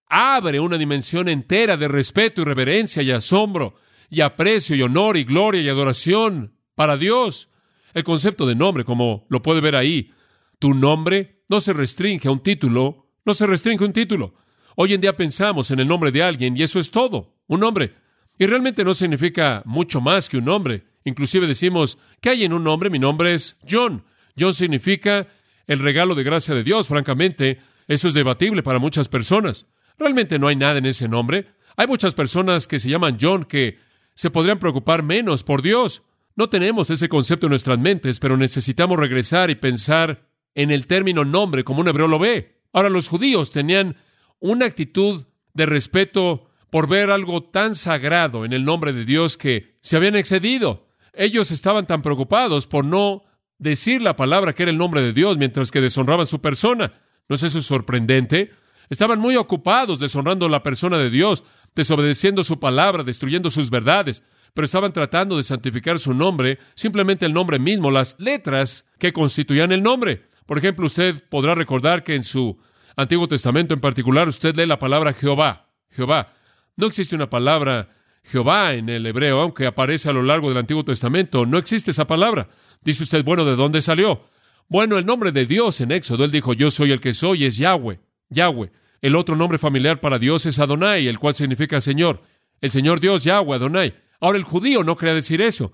Abre 0.07 0.59
una 0.59 0.77
dimensión 0.77 1.27
entera 1.27 1.75
de 1.75 1.87
respeto 1.87 2.41
y 2.41 2.45
reverencia 2.45 3.03
y 3.03 3.11
asombro, 3.11 3.75
y 4.09 4.21
aprecio 4.21 4.75
y 4.75 4.81
honor 4.81 5.17
y 5.17 5.23
gloria 5.23 5.61
y 5.61 5.69
adoración 5.69 6.55
para 6.73 6.97
Dios. 6.97 7.49
El 7.93 8.03
concepto 8.03 8.45
de 8.45 8.55
nombre, 8.55 8.83
como 8.83 9.25
lo 9.29 9.41
puede 9.41 9.61
ver 9.61 9.75
ahí, 9.75 10.11
tu 10.59 10.73
nombre 10.73 11.43
no 11.47 11.61
se 11.61 11.73
restringe 11.73 12.27
a 12.27 12.31
un 12.31 12.41
título, 12.41 13.07
no 13.25 13.33
se 13.33 13.47
restringe 13.47 13.83
a 13.83 13.87
un 13.87 13.93
título. 13.93 14.35
Hoy 14.75 14.93
en 14.93 15.01
día 15.01 15.15
pensamos 15.15 15.71
en 15.71 15.79
el 15.79 15.87
nombre 15.87 16.11
de 16.11 16.23
alguien 16.23 16.55
y 16.55 16.63
eso 16.63 16.79
es 16.79 16.91
todo, 16.91 17.35
un 17.47 17.59
nombre. 17.61 17.95
Y 18.37 18.45
realmente 18.45 18.83
no 18.83 18.93
significa 18.93 19.61
mucho 19.65 19.99
más 19.99 20.29
que 20.29 20.37
un 20.37 20.45
nombre. 20.45 20.85
Inclusive 21.03 21.47
decimos, 21.47 21.97
¿qué 22.21 22.29
hay 22.29 22.45
en 22.45 22.53
un 22.53 22.63
nombre? 22.63 22.89
Mi 22.89 22.99
nombre 22.99 23.33
es 23.33 23.57
John. 23.69 24.05
John 24.39 24.53
significa 24.53 25.27
el 25.67 25.79
regalo 25.79 26.15
de 26.15 26.23
gracia 26.23 26.55
de 26.55 26.63
Dios. 26.63 26.87
Francamente, 26.87 27.59
eso 27.87 28.07
es 28.07 28.13
debatible 28.13 28.63
para 28.63 28.79
muchas 28.79 29.09
personas. 29.09 29.67
Realmente 29.97 30.39
no 30.39 30.47
hay 30.47 30.55
nada 30.55 30.77
en 30.77 30.85
ese 30.85 31.07
nombre. 31.07 31.47
Hay 31.75 31.87
muchas 31.87 32.15
personas 32.15 32.67
que 32.67 32.79
se 32.79 32.89
llaman 32.89 33.17
John 33.19 33.43
que 33.43 33.79
se 34.15 34.29
podrían 34.29 34.59
preocupar 34.59 35.03
menos 35.03 35.43
por 35.43 35.61
Dios. 35.61 36.03
No 36.39 36.47
tenemos 36.47 36.89
ese 36.89 37.09
concepto 37.09 37.47
en 37.47 37.49
nuestras 37.49 37.77
mentes, 37.79 38.21
pero 38.21 38.37
necesitamos 38.37 38.97
regresar 38.97 39.49
y 39.49 39.55
pensar 39.55 40.29
en 40.55 40.71
el 40.71 40.87
término 40.87 41.25
nombre 41.25 41.65
como 41.65 41.81
un 41.81 41.89
hebreo 41.89 42.07
lo 42.07 42.17
ve. 42.17 42.61
Ahora, 42.71 42.89
los 42.89 43.09
judíos 43.09 43.51
tenían 43.51 43.97
una 44.39 44.67
actitud 44.67 45.25
de 45.53 45.65
respeto 45.65 46.49
por 46.69 46.87
ver 46.87 47.11
algo 47.11 47.43
tan 47.43 47.75
sagrado 47.75 48.45
en 48.45 48.53
el 48.53 48.63
nombre 48.63 48.93
de 48.93 49.03
Dios 49.03 49.35
que 49.35 49.75
se 49.81 49.97
habían 49.97 50.15
excedido. 50.15 50.87
Ellos 51.11 51.51
estaban 51.51 51.85
tan 51.85 52.01
preocupados 52.01 52.67
por 52.67 52.85
no 52.85 53.23
decir 53.57 54.01
la 54.01 54.15
palabra 54.15 54.55
que 54.55 54.63
era 54.63 54.71
el 54.71 54.77
nombre 54.77 55.01
de 55.01 55.11
Dios 55.11 55.37
mientras 55.37 55.71
que 55.71 55.81
deshonraban 55.81 56.25
su 56.25 56.39
persona. 56.39 56.93
¿No 57.27 57.35
es 57.35 57.43
eso 57.43 57.61
sorprendente? 57.61 58.51
Estaban 58.89 59.19
muy 59.19 59.35
ocupados 59.35 59.99
deshonrando 59.99 60.47
la 60.47 60.63
persona 60.63 60.97
de 60.99 61.09
Dios, 61.09 61.43
desobedeciendo 61.75 62.45
su 62.45 62.61
palabra, 62.61 63.03
destruyendo 63.03 63.49
sus 63.49 63.69
verdades, 63.69 64.23
pero 64.53 64.65
estaban 64.65 64.93
tratando 64.93 65.37
de 65.37 65.43
santificar 65.43 65.99
su 65.99 66.13
nombre, 66.13 66.59
simplemente 66.75 67.25
el 67.25 67.33
nombre 67.33 67.59
mismo, 67.59 67.91
las 67.91 68.15
letras 68.19 68.85
que 68.97 69.13
constituían 69.13 69.71
el 69.71 69.83
nombre. 69.83 70.23
Por 70.45 70.57
ejemplo, 70.57 70.87
usted 70.87 71.23
podrá 71.29 71.55
recordar 71.55 72.03
que 72.03 72.15
en 72.15 72.23
su 72.23 72.59
Antiguo 72.95 73.27
Testamento 73.27 73.73
en 73.73 73.79
particular 73.79 74.27
usted 74.27 74.55
lee 74.55 74.65
la 74.65 74.79
palabra 74.79 75.13
Jehová. 75.13 75.69
Jehová. 75.89 76.33
No 76.75 76.87
existe 76.87 77.15
una 77.15 77.29
palabra 77.29 77.89
Jehová 78.23 78.73
en 78.73 78.89
el 78.89 79.05
hebreo, 79.05 79.39
aunque 79.39 79.65
aparece 79.65 80.09
a 80.09 80.13
lo 80.13 80.23
largo 80.23 80.49
del 80.49 80.57
Antiguo 80.57 80.83
Testamento. 80.83 81.45
No 81.45 81.57
existe 81.57 81.91
esa 81.91 82.07
palabra. 82.07 82.49
Dice 82.81 83.03
usted, 83.03 83.23
bueno, 83.23 83.45
¿de 83.45 83.55
dónde 83.55 83.81
salió? 83.81 84.25
Bueno, 84.67 84.97
el 84.97 85.05
nombre 85.05 85.31
de 85.31 85.45
Dios 85.45 85.81
en 85.81 85.91
Éxodo, 85.91 86.25
él 86.25 86.31
dijo, 86.31 86.53
yo 86.53 86.69
soy 86.71 86.91
el 86.91 87.01
que 87.01 87.13
soy, 87.13 87.45
es 87.45 87.57
Yahweh. 87.57 87.99
Yahweh. 88.29 88.71
El 89.01 89.15
otro 89.15 89.35
nombre 89.35 89.57
familiar 89.57 89.99
para 89.99 90.19
Dios 90.19 90.45
es 90.45 90.59
Adonai, 90.59 91.07
el 91.07 91.19
cual 91.19 91.33
significa 91.33 91.81
Señor. 91.81 92.21
El 92.61 92.69
Señor 92.69 92.99
Dios, 92.99 93.23
Yahweh, 93.23 93.55
Adonai. 93.55 93.95
Ahora 94.19 94.37
el 94.37 94.43
judío 94.43 94.83
no 94.83 94.97
quería 94.97 95.13
decir 95.13 95.41
eso. 95.41 95.73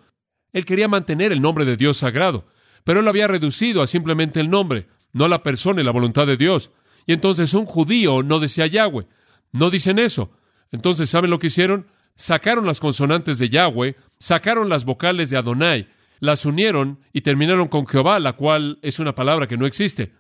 Él 0.54 0.66
quería 0.66 0.88
mantener 0.88 1.32
el 1.32 1.42
nombre 1.42 1.66
de 1.66 1.78
Dios 1.78 1.98
sagrado, 1.98 2.48
pero 2.84 3.00
él 3.00 3.06
lo 3.06 3.10
había 3.10 3.28
reducido 3.28 3.82
a 3.82 3.88
simplemente 3.88 4.40
el 4.40 4.50
nombre, 4.50 4.88
no 5.12 5.28
la 5.28 5.44
persona 5.44 5.82
y 5.82 5.84
la 5.84 5.92
voluntad 5.92 6.28
de 6.28 6.38
Dios. 6.38 6.72
Y 7.06 7.14
entonces 7.14 7.54
un 7.54 7.66
judío 7.66 8.24
no 8.24 8.40
decía 8.40 8.68
Yahweh. 8.68 9.08
No 9.52 9.70
dicen 9.70 10.00
eso. 10.00 10.32
Entonces, 10.72 11.10
¿saben 11.10 11.30
lo 11.30 11.40
que 11.40 11.48
hicieron? 11.48 11.88
Sacaron 12.16 12.66
las 12.66 12.80
consonantes 12.80 13.40
de 13.40 13.50
Yahweh, 13.50 13.96
sacaron 14.18 14.70
las 14.70 14.86
vocales 14.86 15.30
de 15.30 15.38
Adonai, 15.38 15.88
las 16.20 16.46
unieron 16.46 17.00
y 17.14 17.22
terminaron 17.22 17.68
con 17.68 17.88
Jehová, 17.88 18.20
la 18.20 18.34
cual 18.34 18.80
es 18.82 19.00
una 19.00 19.16
palabra 19.16 19.48
que 19.48 19.58
no 19.58 19.66
existe. 19.66 20.14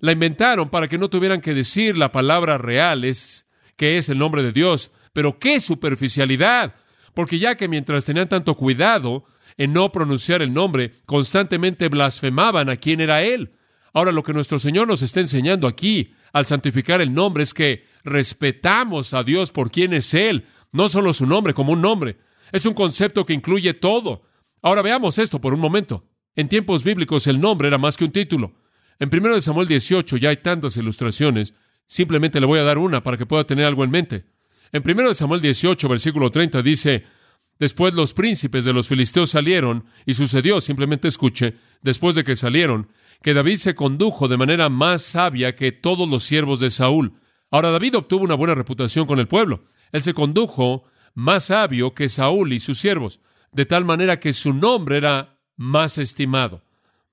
La 0.00 0.12
inventaron 0.12 0.68
para 0.68 0.88
que 0.88 0.98
no 0.98 1.08
tuvieran 1.08 1.40
que 1.40 1.54
decir 1.54 1.96
la 1.96 2.12
palabra 2.12 2.58
real, 2.58 3.04
es 3.04 3.46
que 3.76 3.96
es 3.96 4.08
el 4.08 4.18
nombre 4.18 4.42
de 4.42 4.52
Dios. 4.52 4.90
Pero 5.12 5.38
qué 5.38 5.60
superficialidad, 5.60 6.74
porque 7.16 7.38
ya 7.38 7.54
que 7.54 7.66
mientras 7.66 8.04
tenían 8.04 8.28
tanto 8.28 8.54
cuidado 8.56 9.24
en 9.56 9.72
no 9.72 9.90
pronunciar 9.90 10.42
el 10.42 10.52
nombre, 10.52 10.92
constantemente 11.06 11.88
blasfemaban 11.88 12.68
a 12.68 12.76
quién 12.76 13.00
era 13.00 13.22
Él. 13.22 13.54
Ahora 13.94 14.12
lo 14.12 14.22
que 14.22 14.34
nuestro 14.34 14.58
Señor 14.58 14.86
nos 14.86 15.00
está 15.00 15.20
enseñando 15.20 15.66
aquí 15.66 16.12
al 16.34 16.44
santificar 16.44 17.00
el 17.00 17.14
nombre 17.14 17.42
es 17.42 17.54
que 17.54 17.86
respetamos 18.04 19.14
a 19.14 19.24
Dios 19.24 19.50
por 19.50 19.70
quién 19.70 19.94
es 19.94 20.12
Él, 20.12 20.44
no 20.72 20.90
solo 20.90 21.14
su 21.14 21.24
nombre 21.24 21.54
como 21.54 21.72
un 21.72 21.80
nombre. 21.80 22.18
Es 22.52 22.66
un 22.66 22.74
concepto 22.74 23.24
que 23.24 23.32
incluye 23.32 23.72
todo. 23.72 24.24
Ahora 24.60 24.82
veamos 24.82 25.18
esto 25.18 25.40
por 25.40 25.54
un 25.54 25.60
momento. 25.60 26.04
En 26.34 26.50
tiempos 26.50 26.84
bíblicos 26.84 27.26
el 27.28 27.40
nombre 27.40 27.68
era 27.68 27.78
más 27.78 27.96
que 27.96 28.04
un 28.04 28.12
título. 28.12 28.60
En 28.98 29.08
1 29.10 29.40
Samuel 29.40 29.68
18 29.68 30.18
ya 30.18 30.28
hay 30.28 30.36
tantas 30.36 30.76
ilustraciones, 30.76 31.54
simplemente 31.86 32.40
le 32.40 32.46
voy 32.46 32.58
a 32.58 32.64
dar 32.64 32.76
una 32.76 33.02
para 33.02 33.16
que 33.16 33.24
pueda 33.24 33.44
tener 33.44 33.64
algo 33.64 33.84
en 33.84 33.90
mente. 33.90 34.35
En 34.72 34.82
1 34.84 35.14
Samuel 35.14 35.40
18, 35.40 35.88
versículo 35.88 36.30
30 36.30 36.62
dice, 36.62 37.04
Después 37.58 37.94
los 37.94 38.12
príncipes 38.12 38.64
de 38.64 38.72
los 38.72 38.86
filisteos 38.86 39.30
salieron, 39.30 39.86
y 40.04 40.14
sucedió, 40.14 40.60
simplemente 40.60 41.08
escuche, 41.08 41.54
después 41.80 42.14
de 42.14 42.24
que 42.24 42.36
salieron, 42.36 42.88
que 43.22 43.32
David 43.32 43.56
se 43.56 43.74
condujo 43.74 44.28
de 44.28 44.36
manera 44.36 44.68
más 44.68 45.02
sabia 45.02 45.56
que 45.56 45.72
todos 45.72 46.08
los 46.08 46.24
siervos 46.24 46.60
de 46.60 46.70
Saúl. 46.70 47.14
Ahora 47.50 47.70
David 47.70 47.96
obtuvo 47.96 48.24
una 48.24 48.34
buena 48.34 48.54
reputación 48.54 49.06
con 49.06 49.20
el 49.20 49.28
pueblo. 49.28 49.64
Él 49.92 50.02
se 50.02 50.12
condujo 50.12 50.84
más 51.14 51.44
sabio 51.44 51.94
que 51.94 52.10
Saúl 52.10 52.52
y 52.52 52.60
sus 52.60 52.78
siervos, 52.78 53.20
de 53.52 53.64
tal 53.64 53.86
manera 53.86 54.20
que 54.20 54.34
su 54.34 54.52
nombre 54.52 54.98
era 54.98 55.38
más 55.56 55.96
estimado. 55.96 56.62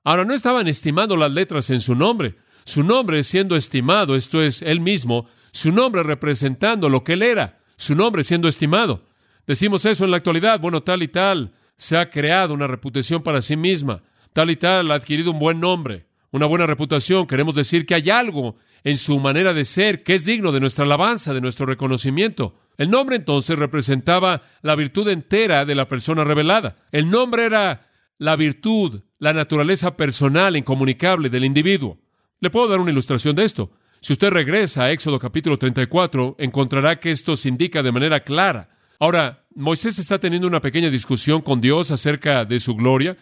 Ahora 0.04 0.26
no 0.26 0.34
estaban 0.34 0.68
estimando 0.68 1.16
las 1.16 1.32
letras 1.32 1.70
en 1.70 1.80
su 1.80 1.96
nombre, 1.96 2.36
su 2.66 2.84
nombre 2.84 3.24
siendo 3.24 3.56
estimado, 3.56 4.16
esto 4.16 4.42
es, 4.42 4.62
él 4.62 4.80
mismo, 4.80 5.28
su 5.52 5.72
nombre 5.72 6.04
representando 6.04 6.90
lo 6.90 7.04
que 7.04 7.14
él 7.14 7.24
era, 7.24 7.60
su 7.78 7.96
nombre 7.96 8.24
siendo 8.24 8.48
estimado. 8.48 9.04
Decimos 9.46 9.86
eso 9.86 10.06
en 10.06 10.12
la 10.12 10.18
actualidad, 10.18 10.60
bueno, 10.60 10.84
tal 10.84 11.04
y 11.04 11.08
tal 11.08 11.54
se 11.78 11.98
ha 11.98 12.10
creado 12.10 12.54
una 12.54 12.68
reputación 12.68 13.24
para 13.24 13.42
sí 13.42 13.58
misma, 13.58 14.04
tal 14.32 14.50
y 14.50 14.56
tal 14.56 14.92
ha 14.92 14.96
adquirido 14.96 15.32
un 15.32 15.40
buen 15.40 15.60
nombre, 15.60 16.06
una 16.32 16.46
buena 16.46 16.66
reputación, 16.66 17.28
queremos 17.28 17.56
decir 17.56 17.86
que 17.86 17.96
hay 17.96 18.10
algo 18.10 18.56
en 18.84 18.98
su 18.98 19.20
manera 19.20 19.54
de 19.54 19.66
ser 19.66 20.04
que 20.04 20.16
es 20.16 20.26
digno 20.26 20.52
de 20.52 20.60
nuestra 20.60 20.86
alabanza, 20.86 21.34
de 21.34 21.42
nuestro 21.42 21.66
reconocimiento. 21.66 22.56
El 22.78 22.90
nombre 22.90 23.16
entonces 23.16 23.58
representaba 23.58 24.44
la 24.62 24.76
virtud 24.76 25.08
entera 25.10 25.66
de 25.66 25.76
la 25.76 25.88
persona 25.88 26.24
revelada. 26.24 26.78
El 26.92 27.10
nombre 27.10 27.46
era 27.46 27.88
la 28.18 28.36
virtud, 28.36 29.02
la 29.20 29.34
naturaleza 29.34 29.96
personal, 29.96 30.56
incomunicable 30.56 31.30
del 31.30 31.46
individuo. 31.46 32.00
Le 32.44 32.50
puedo 32.50 32.68
dar 32.68 32.82
una 32.82 32.92
ilustración 32.92 33.38
de 33.38 33.46
esto. 33.46 33.72
Si 34.02 34.12
usted 34.12 34.30
regresa 34.30 34.84
a 34.84 34.92
Éxodo 34.92 35.18
capítulo 35.18 35.58
34, 35.58 36.36
encontrará 36.40 37.00
que 37.00 37.10
esto 37.10 37.38
se 37.38 37.48
indica 37.48 37.82
de 37.82 37.94
manera 37.94 38.20
clara. 38.20 38.68
Ahora, 39.00 39.46
Moisés 39.56 39.98
está 39.98 40.20
teniendo 40.20 40.46
una 40.46 40.60
pequeña 40.60 40.90
discusión 40.90 41.40
con 41.40 41.62
Dios 41.62 41.90
acerca 41.90 42.44
de 42.44 42.60
su 42.60 42.76
gloria. 42.76 43.16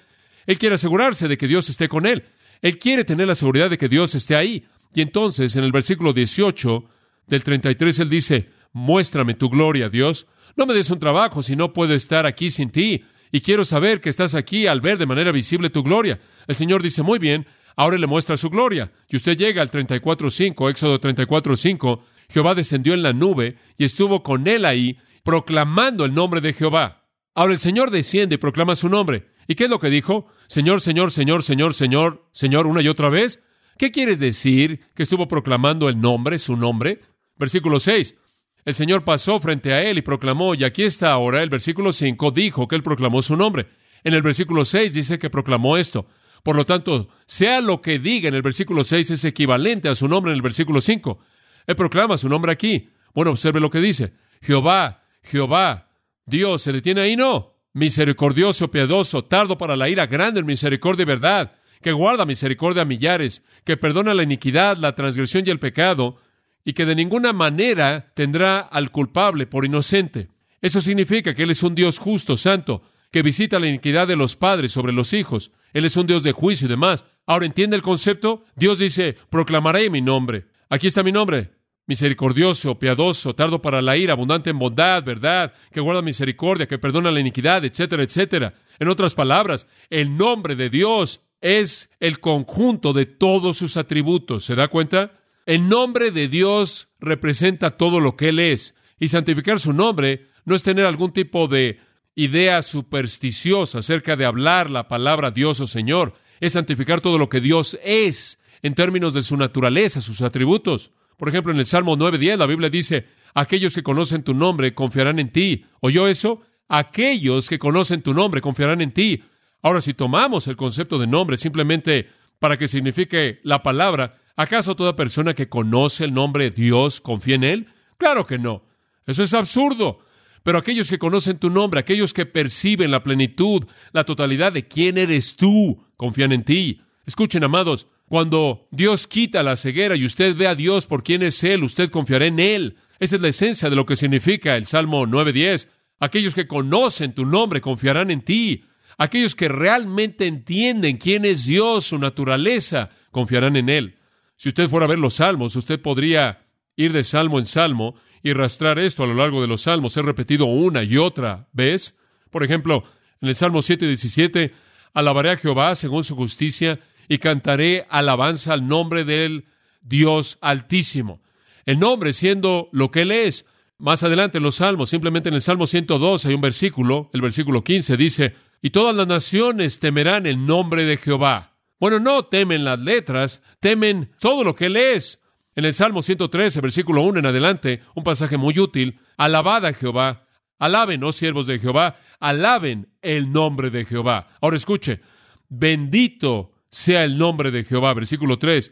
Él 0.47 0.57
quiere 0.57 0.73
asegurarse 0.73 1.27
de 1.27 1.37
que 1.37 1.47
Dios 1.47 1.69
esté 1.69 1.87
con 1.87 2.07
él. 2.07 2.23
Él 2.63 2.79
quiere 2.79 3.05
tener 3.05 3.27
la 3.27 3.35
seguridad 3.35 3.69
de 3.69 3.77
que 3.77 3.89
Dios 3.89 4.15
esté 4.15 4.35
ahí. 4.35 4.65
Y 4.91 5.01
entonces, 5.01 5.55
en 5.55 5.65
el 5.65 5.71
versículo 5.71 6.13
18 6.13 6.83
del 7.27 7.43
33, 7.43 7.99
él 7.99 8.09
dice, 8.09 8.49
muéstrame 8.73 9.35
tu 9.35 9.49
gloria, 9.49 9.89
Dios. 9.89 10.25
No 10.55 10.65
me 10.65 10.73
des 10.73 10.89
un 10.89 10.97
trabajo 10.97 11.43
si 11.43 11.55
no 11.55 11.73
puedo 11.73 11.93
estar 11.93 12.25
aquí 12.25 12.49
sin 12.49 12.71
ti 12.71 13.03
y 13.31 13.41
quiero 13.41 13.65
saber 13.65 14.01
que 14.01 14.09
estás 14.09 14.33
aquí 14.33 14.65
al 14.65 14.81
ver 14.81 14.97
de 14.97 15.05
manera 15.05 15.31
visible 15.31 15.69
tu 15.69 15.83
gloria. 15.83 16.19
El 16.47 16.55
Señor 16.55 16.81
dice, 16.81 17.03
muy 17.03 17.19
bien, 17.19 17.45
ahora 17.75 17.97
le 17.97 18.07
muestra 18.07 18.37
su 18.37 18.49
gloria. 18.49 18.91
Y 19.07 19.15
usted 19.15 19.37
llega 19.37 19.61
al 19.61 19.71
34.5, 19.71 20.69
Éxodo 20.69 20.99
34.5, 20.99 22.01
Jehová 22.29 22.55
descendió 22.55 22.93
en 22.93 23.03
la 23.03 23.13
nube 23.13 23.57
y 23.77 23.83
estuvo 23.83 24.23
con 24.23 24.47
él 24.47 24.65
ahí, 24.65 24.97
proclamando 25.23 26.05
el 26.05 26.13
nombre 26.13 26.41
de 26.41 26.53
Jehová. 26.53 27.05
Ahora 27.35 27.53
el 27.53 27.59
Señor 27.59 27.91
desciende 27.91 28.35
y 28.35 28.37
proclama 28.37 28.75
su 28.75 28.89
nombre. 28.89 29.27
¿Y 29.47 29.55
qué 29.55 29.65
es 29.65 29.69
lo 29.69 29.79
que 29.79 29.89
dijo? 29.89 30.27
Señor, 30.47 30.81
Señor, 30.81 31.11
Señor, 31.11 31.43
Señor, 31.43 31.73
Señor, 31.73 32.27
Señor, 32.31 32.67
una 32.67 32.81
y 32.81 32.87
otra 32.87 33.09
vez. 33.09 33.41
¿Qué 33.77 33.91
quieres 33.91 34.19
decir 34.19 34.81
que 34.95 35.03
estuvo 35.03 35.27
proclamando 35.27 35.89
el 35.89 35.99
nombre, 35.99 36.39
su 36.39 36.55
nombre? 36.55 37.01
Versículo 37.37 37.79
6. 37.79 38.15
El 38.63 38.75
Señor 38.75 39.03
pasó 39.03 39.39
frente 39.39 39.73
a 39.73 39.81
él 39.81 39.97
y 39.97 40.01
proclamó, 40.01 40.53
y 40.53 40.63
aquí 40.63 40.83
está 40.83 41.11
ahora 41.11 41.41
el 41.41 41.49
versículo 41.49 41.93
5, 41.93 42.31
dijo 42.31 42.67
que 42.67 42.75
él 42.75 42.83
proclamó 42.83 43.21
su 43.21 43.35
nombre. 43.35 43.67
En 44.03 44.13
el 44.13 44.21
versículo 44.21 44.65
6 44.65 44.93
dice 44.93 45.17
que 45.17 45.29
proclamó 45.29 45.77
esto. 45.77 46.07
Por 46.43 46.55
lo 46.55 46.65
tanto, 46.65 47.09
sea 47.25 47.61
lo 47.61 47.81
que 47.81 47.99
diga 47.99 48.27
en 48.27 48.35
el 48.35 48.41
versículo 48.41 48.83
6 48.83 49.11
es 49.11 49.25
equivalente 49.25 49.89
a 49.89 49.95
su 49.95 50.07
nombre 50.07 50.31
en 50.31 50.37
el 50.37 50.41
versículo 50.41 50.81
5. 50.81 51.19
Él 51.67 51.75
proclama 51.75 52.17
su 52.17 52.27
nombre 52.27 52.51
aquí. 52.51 52.89
Bueno, 53.13 53.31
observe 53.31 53.59
lo 53.59 53.69
que 53.69 53.79
dice. 53.79 54.13
Jehová, 54.41 55.03
Jehová, 55.21 55.89
Dios, 56.25 56.61
¿se 56.61 56.71
detiene 56.71 57.01
ahí? 57.01 57.15
No. 57.15 57.53
Misericordioso, 57.73 58.69
piadoso, 58.69 59.23
tardo 59.23 59.57
para 59.57 59.75
la 59.75 59.87
ira, 59.87 60.07
grande 60.07 60.39
en 60.41 60.45
misericordia 60.45 61.03
y 61.03 61.05
verdad, 61.05 61.53
que 61.81 61.91
guarda 61.91 62.25
misericordia 62.25 62.81
a 62.81 62.85
millares, 62.85 63.43
que 63.63 63.77
perdona 63.77 64.13
la 64.13 64.23
iniquidad, 64.23 64.77
la 64.77 64.93
transgresión 64.95 65.43
y 65.45 65.51
el 65.51 65.59
pecado, 65.59 66.17
y 66.65 66.73
que 66.73 66.85
de 66.85 66.95
ninguna 66.95 67.33
manera 67.33 68.11
tendrá 68.13 68.59
al 68.59 68.91
culpable 68.91 69.47
por 69.47 69.65
inocente. 69.65 70.29
Eso 70.61 70.81
significa 70.81 71.33
que 71.33 71.43
Él 71.43 71.51
es 71.51 71.63
un 71.63 71.73
Dios 71.73 71.97
justo, 71.97 72.35
santo, 72.35 72.83
que 73.11 73.21
visita 73.21 73.59
la 73.59 73.67
iniquidad 73.67 74.07
de 74.07 74.15
los 74.15 74.35
padres 74.35 74.71
sobre 74.71 74.93
los 74.93 75.13
hijos. 75.13 75.51
Él 75.73 75.85
es 75.85 75.97
un 75.97 76.07
Dios 76.07 76.23
de 76.23 76.31
juicio 76.31 76.65
y 76.65 76.69
demás. 76.69 77.05
Ahora, 77.25 77.45
¿entiende 77.45 77.75
el 77.75 77.81
concepto? 77.81 78.45
Dios 78.55 78.79
dice, 78.79 79.17
proclamaré 79.29 79.89
mi 79.89 80.01
nombre. 80.01 80.45
Aquí 80.69 80.87
está 80.87 81.03
mi 81.03 81.11
nombre. 81.11 81.51
Misericordioso, 81.87 82.79
piadoso, 82.79 83.35
tardo 83.35 83.61
para 83.61 83.81
la 83.81 83.97
ira, 83.97 84.13
abundante 84.13 84.49
en 84.49 84.59
bondad, 84.59 85.03
verdad, 85.03 85.53
que 85.71 85.81
guarda 85.81 86.01
misericordia, 86.01 86.67
que 86.67 86.77
perdona 86.77 87.11
la 87.11 87.19
iniquidad, 87.19 87.65
etcétera, 87.65 88.03
etcétera. 88.03 88.53
En 88.79 88.87
otras 88.87 89.13
palabras, 89.13 89.67
el 89.89 90.15
nombre 90.15 90.55
de 90.55 90.69
Dios 90.69 91.21
es 91.41 91.89
el 91.99 92.19
conjunto 92.19 92.93
de 92.93 93.07
todos 93.07 93.57
sus 93.57 93.75
atributos. 93.75 94.45
¿Se 94.45 94.55
da 94.55 94.69
cuenta? 94.69 95.19
El 95.45 95.67
nombre 95.67 96.11
de 96.11 96.27
Dios 96.27 96.87
representa 96.99 97.71
todo 97.71 97.99
lo 97.99 98.15
que 98.15 98.29
Él 98.29 98.39
es. 98.39 98.75
Y 98.99 99.09
santificar 99.09 99.59
su 99.59 99.73
nombre 99.73 100.27
no 100.45 100.55
es 100.55 100.63
tener 100.63 100.85
algún 100.85 101.11
tipo 101.11 101.47
de 101.47 101.79
idea 102.23 102.61
supersticiosa 102.61 103.79
acerca 103.79 104.15
de 104.15 104.25
hablar 104.25 104.69
la 104.69 104.87
palabra 104.87 105.31
Dios 105.31 105.59
o 105.59 105.67
Señor. 105.67 106.13
Es 106.39 106.53
santificar 106.53 107.01
todo 107.01 107.17
lo 107.17 107.29
que 107.29 107.41
Dios 107.41 107.77
es 107.83 108.39
en 108.61 108.75
términos 108.75 109.13
de 109.13 109.21
su 109.21 109.37
naturaleza, 109.37 110.01
sus 110.01 110.21
atributos. 110.21 110.91
Por 111.17 111.29
ejemplo, 111.29 111.51
en 111.51 111.59
el 111.59 111.65
Salmo 111.65 111.97
9.10 111.97 112.37
la 112.37 112.45
Biblia 112.45 112.69
dice, 112.69 113.07
aquellos 113.33 113.75
que 113.75 113.83
conocen 113.83 114.23
tu 114.23 114.33
nombre 114.33 114.73
confiarán 114.73 115.19
en 115.19 115.31
ti. 115.31 115.65
¿Oyó 115.79 116.07
eso? 116.07 116.41
Aquellos 116.67 117.49
que 117.49 117.59
conocen 117.59 118.01
tu 118.01 118.13
nombre 118.13 118.41
confiarán 118.41 118.81
en 118.81 118.91
ti. 118.91 119.23
Ahora, 119.61 119.81
si 119.81 119.93
tomamos 119.93 120.47
el 120.47 120.55
concepto 120.55 120.97
de 120.97 121.07
nombre 121.07 121.37
simplemente 121.37 122.09
para 122.39 122.57
que 122.57 122.67
signifique 122.67 123.39
la 123.43 123.61
palabra, 123.61 124.17
¿acaso 124.35 124.75
toda 124.75 124.95
persona 124.95 125.33
que 125.33 125.49
conoce 125.49 126.05
el 126.05 126.13
nombre 126.13 126.45
de 126.45 126.49
Dios 126.51 127.01
confía 127.01 127.35
en 127.35 127.43
Él? 127.43 127.67
Claro 127.97 128.25
que 128.25 128.39
no. 128.39 128.63
Eso 129.05 129.23
es 129.23 129.33
absurdo. 129.33 129.99
Pero 130.43 130.57
aquellos 130.57 130.89
que 130.89 130.97
conocen 130.97 131.37
tu 131.37 131.49
nombre, 131.49 131.79
aquellos 131.79 132.13
que 132.13 132.25
perciben 132.25 132.91
la 132.91 133.03
plenitud, 133.03 133.67
la 133.93 134.03
totalidad 134.03 134.51
de 134.51 134.67
quién 134.67 134.97
eres 134.97 135.35
tú, 135.35 135.83
confían 135.97 136.31
en 136.31 136.43
ti. 136.43 136.81
Escuchen, 137.05 137.43
amados, 137.43 137.87
cuando 138.07 138.67
Dios 138.71 139.07
quita 139.07 139.43
la 139.43 139.55
ceguera 139.55 139.95
y 139.95 140.05
usted 140.05 140.35
ve 140.35 140.47
a 140.47 140.55
Dios 140.55 140.87
por 140.87 141.03
quién 141.03 141.21
es 141.21 141.43
Él, 141.43 141.63
usted 141.63 141.89
confiará 141.89 142.25
en 142.25 142.39
Él. 142.39 142.77
Esa 142.99 143.15
es 143.15 143.21
la 143.21 143.29
esencia 143.29 143.69
de 143.69 143.75
lo 143.75 143.85
que 143.85 143.95
significa 143.95 144.55
el 144.55 144.65
Salmo 144.65 145.05
9.10. 145.05 145.67
Aquellos 145.99 146.35
que 146.35 146.47
conocen 146.47 147.13
tu 147.13 147.25
nombre 147.25 147.61
confiarán 147.61 148.11
en 148.11 148.21
ti. 148.21 148.65
Aquellos 148.97 149.35
que 149.35 149.47
realmente 149.47 150.27
entienden 150.27 150.97
quién 150.97 151.23
es 151.25 151.45
Dios, 151.45 151.85
su 151.85 151.99
naturaleza, 151.99 152.89
confiarán 153.11 153.55
en 153.55 153.69
Él. 153.69 153.97
Si 154.35 154.49
usted 154.49 154.67
fuera 154.67 154.87
a 154.87 154.89
ver 154.89 154.99
los 154.99 155.15
salmos, 155.15 155.55
usted 155.55 155.81
podría 155.81 156.45
ir 156.75 156.93
de 156.93 157.03
salmo 157.03 157.39
en 157.39 157.45
salmo 157.45 157.95
y 158.23 158.33
rastrar 158.33 158.79
esto 158.79 159.03
a 159.03 159.07
lo 159.07 159.13
largo 159.13 159.41
de 159.41 159.47
los 159.47 159.63
salmos, 159.63 159.93
ser 159.93 160.05
repetido 160.05 160.45
una 160.45 160.83
y 160.83 160.97
otra 160.97 161.47
vez. 161.53 161.97
Por 162.29 162.43
ejemplo, 162.43 162.83
en 163.21 163.29
el 163.29 163.35
Salmo 163.35 163.61
7:17, 163.61 164.53
alabaré 164.93 165.31
a 165.31 165.37
Jehová 165.37 165.75
según 165.75 166.03
su 166.03 166.15
justicia 166.15 166.79
y 167.07 167.17
cantaré 167.17 167.85
alabanza 167.89 168.53
al 168.53 168.67
nombre 168.67 169.03
del 169.03 169.45
Dios 169.81 170.37
Altísimo. 170.41 171.21
El 171.65 171.79
nombre 171.79 172.13
siendo 172.13 172.69
lo 172.71 172.91
que 172.91 173.01
Él 173.01 173.11
es. 173.11 173.45
Más 173.77 174.03
adelante 174.03 174.37
en 174.37 174.43
los 174.43 174.55
Salmos, 174.55 174.89
simplemente 174.89 175.29
en 175.29 175.35
el 175.35 175.41
Salmo 175.41 175.65
102 175.65 176.25
hay 176.25 176.35
un 176.35 176.41
versículo, 176.41 177.09
el 177.13 177.21
versículo 177.21 177.63
15 177.63 177.97
dice, 177.97 178.35
y 178.61 178.69
todas 178.69 178.95
las 178.95 179.07
naciones 179.07 179.79
temerán 179.79 180.27
el 180.27 180.45
nombre 180.45 180.85
de 180.85 180.97
Jehová. 180.97 181.57
Bueno, 181.79 181.99
no 181.99 182.25
temen 182.25 182.63
las 182.63 182.79
letras, 182.79 183.41
temen 183.59 184.11
todo 184.19 184.43
lo 184.43 184.53
que 184.53 184.67
Él 184.67 184.77
es. 184.77 185.20
En 185.55 185.65
el 185.65 185.73
Salmo 185.73 186.01
113, 186.01 186.61
versículo 186.61 187.01
1 187.01 187.19
en 187.19 187.25
adelante, 187.25 187.81
un 187.93 188.03
pasaje 188.03 188.37
muy 188.37 188.57
útil, 188.57 188.99
alabad 189.17 189.65
a 189.65 189.73
Jehová, 189.73 190.25
alaben, 190.59 191.03
oh 191.03 191.11
siervos 191.11 191.47
de 191.47 191.59
Jehová, 191.59 191.97
alaben 192.19 192.89
el 193.01 193.31
nombre 193.31 193.69
de 193.69 193.83
Jehová. 193.83 194.29
Ahora 194.39 194.55
escuche, 194.55 195.01
bendito 195.49 196.51
sea 196.69 197.03
el 197.03 197.17
nombre 197.17 197.51
de 197.51 197.65
Jehová, 197.65 197.93
versículo 197.93 198.39
3, 198.39 198.71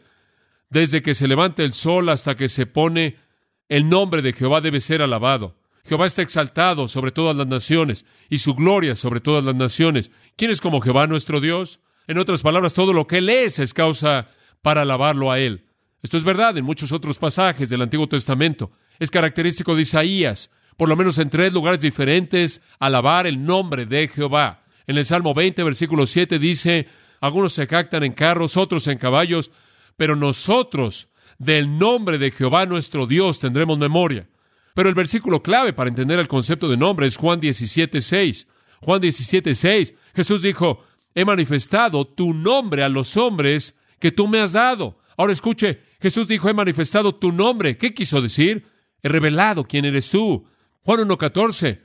desde 0.70 1.02
que 1.02 1.14
se 1.14 1.28
levanta 1.28 1.62
el 1.62 1.74
sol 1.74 2.08
hasta 2.08 2.34
que 2.34 2.48
se 2.48 2.64
pone, 2.64 3.16
el 3.68 3.88
nombre 3.88 4.22
de 4.22 4.32
Jehová 4.32 4.60
debe 4.60 4.80
ser 4.80 5.02
alabado. 5.02 5.58
Jehová 5.84 6.06
está 6.06 6.22
exaltado 6.22 6.88
sobre 6.88 7.10
todas 7.10 7.36
las 7.36 7.46
naciones 7.46 8.06
y 8.28 8.38
su 8.38 8.54
gloria 8.54 8.94
sobre 8.94 9.20
todas 9.20 9.44
las 9.44 9.54
naciones. 9.54 10.10
¿Quién 10.36 10.50
es 10.50 10.60
como 10.60 10.80
Jehová 10.80 11.06
nuestro 11.06 11.40
Dios? 11.40 11.80
En 12.06 12.18
otras 12.18 12.42
palabras, 12.42 12.74
todo 12.74 12.92
lo 12.92 13.06
que 13.06 13.18
Él 13.18 13.28
es 13.28 13.58
es 13.58 13.74
causa 13.74 14.28
para 14.62 14.82
alabarlo 14.82 15.30
a 15.30 15.38
Él. 15.38 15.66
Esto 16.02 16.16
es 16.16 16.24
verdad 16.24 16.56
en 16.56 16.64
muchos 16.64 16.92
otros 16.92 17.18
pasajes 17.18 17.68
del 17.68 17.82
Antiguo 17.82 18.08
Testamento. 18.08 18.70
Es 18.98 19.10
característico 19.10 19.74
de 19.74 19.82
Isaías, 19.82 20.50
por 20.76 20.88
lo 20.88 20.96
menos 20.96 21.18
en 21.18 21.28
tres 21.28 21.52
lugares 21.52 21.80
diferentes, 21.82 22.62
alabar 22.78 23.26
el 23.26 23.44
nombre 23.44 23.84
de 23.84 24.08
Jehová. 24.08 24.64
En 24.86 24.96
el 24.96 25.04
Salmo 25.04 25.34
20, 25.34 25.62
versículo 25.62 26.06
7 26.06 26.38
dice, 26.38 26.88
algunos 27.20 27.52
se 27.52 27.66
jactan 27.66 28.02
en 28.02 28.12
carros, 28.12 28.56
otros 28.56 28.86
en 28.86 28.96
caballos, 28.96 29.50
pero 29.96 30.16
nosotros 30.16 31.08
del 31.38 31.78
nombre 31.78 32.16
de 32.16 32.30
Jehová 32.30 32.64
nuestro 32.64 33.06
Dios 33.06 33.38
tendremos 33.38 33.78
memoria. 33.78 34.26
Pero 34.74 34.88
el 34.88 34.94
versículo 34.94 35.42
clave 35.42 35.74
para 35.74 35.90
entender 35.90 36.18
el 36.18 36.28
concepto 36.28 36.68
de 36.68 36.78
nombre 36.78 37.06
es 37.06 37.18
Juan 37.18 37.40
17, 37.40 38.00
6. 38.00 38.46
Juan 38.80 39.00
17, 39.00 39.54
6. 39.54 39.94
Jesús 40.14 40.42
dijo, 40.42 40.84
he 41.14 41.26
manifestado 41.26 42.06
tu 42.06 42.32
nombre 42.32 42.82
a 42.82 42.88
los 42.88 43.18
hombres 43.18 43.76
que 43.98 44.12
tú 44.12 44.28
me 44.28 44.40
has 44.40 44.52
dado. 44.52 44.98
Ahora 45.16 45.32
escuche, 45.32 45.82
Jesús 46.00 46.26
dijo, 46.26 46.48
he 46.48 46.54
manifestado 46.54 47.14
tu 47.14 47.32
nombre. 47.32 47.76
¿Qué 47.76 47.92
quiso 47.92 48.20
decir? 48.20 48.66
He 49.02 49.08
revelado 49.08 49.64
quién 49.64 49.84
eres 49.84 50.10
tú. 50.10 50.46
Juan 50.82 51.00
1.14. 51.00 51.80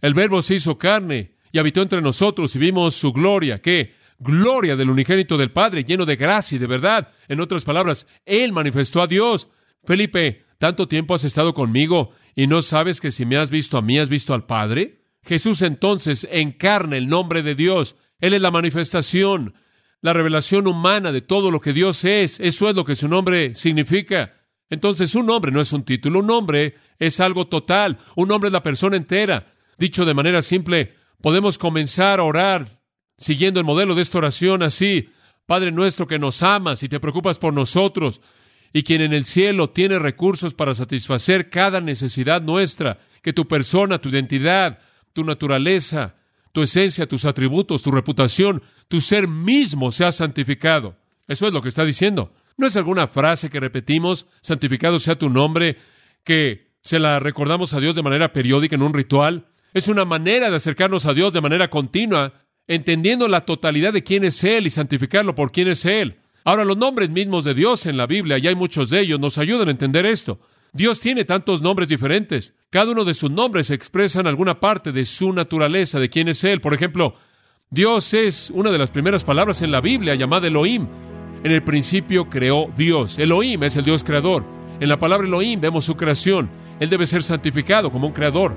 El 0.00 0.14
verbo 0.14 0.42
se 0.42 0.56
hizo 0.56 0.76
carne 0.76 1.36
y 1.50 1.58
habitó 1.58 1.82
entre 1.82 2.02
nosotros 2.02 2.54
y 2.56 2.58
vimos 2.58 2.94
su 2.94 3.12
gloria. 3.12 3.60
¿Qué? 3.62 3.94
Gloria 4.18 4.76
del 4.76 4.90
unigénito 4.90 5.36
del 5.36 5.50
Padre, 5.50 5.84
lleno 5.84 6.04
de 6.04 6.16
gracia 6.16 6.56
y 6.56 6.58
de 6.58 6.66
verdad. 6.66 7.12
En 7.28 7.40
otras 7.40 7.64
palabras, 7.64 8.06
Él 8.26 8.52
manifestó 8.52 9.00
a 9.00 9.06
Dios. 9.06 9.48
Felipe, 9.82 10.44
¿tanto 10.58 10.88
tiempo 10.88 11.14
has 11.14 11.24
estado 11.24 11.54
conmigo 11.54 12.10
y 12.34 12.46
no 12.46 12.62
sabes 12.62 13.00
que 13.00 13.10
si 13.10 13.24
me 13.24 13.36
has 13.36 13.50
visto 13.50 13.78
a 13.78 13.82
mí, 13.82 13.98
has 13.98 14.08
visto 14.08 14.34
al 14.34 14.46
Padre? 14.46 15.04
Jesús 15.22 15.62
entonces 15.62 16.28
encarna 16.30 16.96
el 16.96 17.08
nombre 17.08 17.42
de 17.42 17.54
Dios. 17.54 17.96
Él 18.20 18.34
es 18.34 18.42
la 18.42 18.50
manifestación 18.50 19.54
la 20.04 20.12
revelación 20.12 20.66
humana 20.66 21.12
de 21.12 21.22
todo 21.22 21.50
lo 21.50 21.60
que 21.60 21.72
Dios 21.72 22.04
es. 22.04 22.38
Eso 22.38 22.68
es 22.68 22.76
lo 22.76 22.84
que 22.84 22.94
su 22.94 23.08
nombre 23.08 23.54
significa. 23.54 24.34
Entonces, 24.68 25.14
un 25.14 25.24
nombre 25.24 25.50
no 25.50 25.62
es 25.62 25.72
un 25.72 25.82
título, 25.82 26.18
un 26.18 26.26
nombre 26.26 26.74
es 26.98 27.20
algo 27.20 27.46
total, 27.46 27.96
un 28.14 28.28
nombre 28.28 28.48
es 28.48 28.52
la 28.52 28.62
persona 28.62 28.98
entera. 28.98 29.54
Dicho 29.78 30.04
de 30.04 30.12
manera 30.12 30.42
simple, 30.42 30.92
podemos 31.22 31.56
comenzar 31.56 32.20
a 32.20 32.24
orar 32.24 32.82
siguiendo 33.16 33.60
el 33.60 33.64
modelo 33.64 33.94
de 33.94 34.02
esta 34.02 34.18
oración 34.18 34.62
así. 34.62 35.08
Padre 35.46 35.72
nuestro 35.72 36.06
que 36.06 36.18
nos 36.18 36.42
amas 36.42 36.82
y 36.82 36.88
te 36.90 37.00
preocupas 37.00 37.38
por 37.38 37.54
nosotros, 37.54 38.20
y 38.74 38.82
quien 38.82 39.00
en 39.00 39.14
el 39.14 39.24
cielo 39.24 39.70
tiene 39.70 39.98
recursos 39.98 40.52
para 40.52 40.74
satisfacer 40.74 41.48
cada 41.48 41.80
necesidad 41.80 42.42
nuestra, 42.42 42.98
que 43.22 43.32
tu 43.32 43.48
persona, 43.48 44.02
tu 44.02 44.10
identidad, 44.10 44.80
tu 45.14 45.24
naturaleza, 45.24 46.16
tu 46.54 46.62
esencia, 46.62 47.08
tus 47.08 47.24
atributos, 47.24 47.82
tu 47.82 47.90
reputación, 47.90 48.62
tu 48.86 49.00
ser 49.00 49.26
mismo 49.26 49.90
sea 49.90 50.12
santificado. 50.12 50.96
Eso 51.26 51.48
es 51.48 51.52
lo 51.52 51.60
que 51.60 51.68
está 51.68 51.84
diciendo. 51.84 52.32
No 52.56 52.68
es 52.68 52.76
alguna 52.76 53.08
frase 53.08 53.50
que 53.50 53.58
repetimos, 53.58 54.26
santificado 54.40 55.00
sea 55.00 55.18
tu 55.18 55.28
nombre, 55.28 55.78
que 56.22 56.68
se 56.80 57.00
la 57.00 57.18
recordamos 57.18 57.74
a 57.74 57.80
Dios 57.80 57.96
de 57.96 58.04
manera 58.04 58.32
periódica 58.32 58.76
en 58.76 58.82
un 58.82 58.94
ritual. 58.94 59.48
Es 59.72 59.88
una 59.88 60.04
manera 60.04 60.48
de 60.48 60.54
acercarnos 60.54 61.06
a 61.06 61.12
Dios 61.12 61.32
de 61.32 61.40
manera 61.40 61.70
continua, 61.70 62.34
entendiendo 62.68 63.26
la 63.26 63.40
totalidad 63.40 63.92
de 63.92 64.04
quién 64.04 64.22
es 64.22 64.44
Él 64.44 64.68
y 64.68 64.70
santificarlo 64.70 65.34
por 65.34 65.50
quién 65.50 65.66
es 65.66 65.84
Él. 65.84 66.20
Ahora, 66.44 66.64
los 66.64 66.76
nombres 66.76 67.10
mismos 67.10 67.42
de 67.42 67.54
Dios 67.54 67.84
en 67.86 67.96
la 67.96 68.06
Biblia, 68.06 68.38
y 68.38 68.46
hay 68.46 68.54
muchos 68.54 68.90
de 68.90 69.00
ellos, 69.00 69.18
nos 69.18 69.38
ayudan 69.38 69.66
a 69.66 69.72
entender 69.72 70.06
esto. 70.06 70.38
Dios 70.74 70.98
tiene 70.98 71.24
tantos 71.24 71.62
nombres 71.62 71.88
diferentes. 71.88 72.52
Cada 72.68 72.90
uno 72.90 73.04
de 73.04 73.14
sus 73.14 73.30
nombres 73.30 73.70
expresan 73.70 74.26
alguna 74.26 74.58
parte 74.58 74.90
de 74.90 75.04
su 75.04 75.32
naturaleza, 75.32 76.00
de 76.00 76.10
quién 76.10 76.26
es 76.26 76.42
Él. 76.42 76.60
Por 76.60 76.74
ejemplo, 76.74 77.14
Dios 77.70 78.12
es 78.12 78.50
una 78.50 78.72
de 78.72 78.78
las 78.78 78.90
primeras 78.90 79.22
palabras 79.22 79.62
en 79.62 79.70
la 79.70 79.80
Biblia 79.80 80.16
llamada 80.16 80.48
Elohim. 80.48 80.88
En 81.44 81.52
el 81.52 81.62
principio 81.62 82.28
creó 82.28 82.72
Dios. 82.76 83.20
Elohim 83.20 83.62
es 83.62 83.76
el 83.76 83.84
Dios 83.84 84.02
creador. 84.02 84.44
En 84.80 84.88
la 84.88 84.98
palabra 84.98 85.28
Elohim 85.28 85.60
vemos 85.60 85.84
su 85.84 85.94
creación. 85.94 86.50
Él 86.80 86.90
debe 86.90 87.06
ser 87.06 87.22
santificado 87.22 87.92
como 87.92 88.08
un 88.08 88.12
creador. 88.12 88.52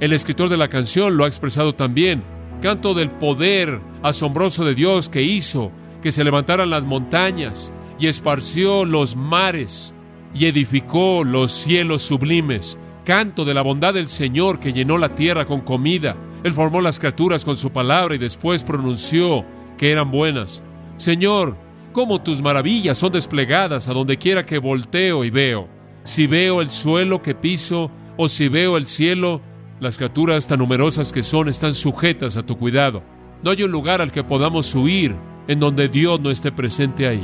El 0.00 0.12
escritor 0.12 0.48
de 0.48 0.56
la 0.56 0.66
canción 0.66 1.16
lo 1.16 1.22
ha 1.22 1.28
expresado 1.28 1.76
también. 1.76 2.24
Canto 2.60 2.92
del 2.92 3.12
poder 3.12 3.80
asombroso 4.02 4.64
de 4.64 4.74
Dios 4.74 5.08
que 5.08 5.22
hizo 5.22 5.70
que 6.02 6.10
se 6.10 6.24
levantaran 6.24 6.70
las 6.70 6.84
montañas 6.84 7.72
y 8.00 8.08
esparció 8.08 8.84
los 8.84 9.14
mares 9.14 9.94
y 10.34 10.46
edificó 10.46 11.24
los 11.24 11.52
cielos 11.52 12.02
sublimes. 12.02 12.78
Canto 13.04 13.44
de 13.44 13.54
la 13.54 13.62
bondad 13.62 13.94
del 13.94 14.08
Señor 14.08 14.60
que 14.60 14.72
llenó 14.72 14.98
la 14.98 15.14
tierra 15.14 15.46
con 15.46 15.60
comida. 15.60 16.16
Él 16.44 16.52
formó 16.52 16.80
las 16.80 16.98
criaturas 16.98 17.44
con 17.44 17.56
su 17.56 17.70
palabra 17.70 18.14
y 18.14 18.18
después 18.18 18.64
pronunció 18.64 19.44
que 19.76 19.90
eran 19.90 20.10
buenas. 20.10 20.62
Señor, 20.96 21.56
cómo 21.92 22.22
tus 22.22 22.42
maravillas 22.42 22.98
son 22.98 23.12
desplegadas 23.12 23.88
a 23.88 23.92
donde 23.92 24.18
quiera 24.18 24.46
que 24.46 24.58
volteo 24.58 25.24
y 25.24 25.30
veo. 25.30 25.68
Si 26.04 26.26
veo 26.26 26.60
el 26.60 26.70
suelo 26.70 27.22
que 27.22 27.34
piso 27.34 27.90
o 28.16 28.28
si 28.28 28.48
veo 28.48 28.76
el 28.76 28.86
cielo, 28.86 29.40
las 29.80 29.96
criaturas 29.96 30.46
tan 30.46 30.60
numerosas 30.60 31.12
que 31.12 31.22
son 31.22 31.48
están 31.48 31.74
sujetas 31.74 32.36
a 32.36 32.44
tu 32.44 32.56
cuidado. 32.56 33.02
No 33.42 33.50
hay 33.50 33.62
un 33.64 33.72
lugar 33.72 34.00
al 34.00 34.12
que 34.12 34.22
podamos 34.22 34.74
huir 34.74 35.14
en 35.48 35.58
donde 35.58 35.88
Dios 35.88 36.20
no 36.20 36.30
esté 36.30 36.52
presente 36.52 37.08
ahí. 37.08 37.22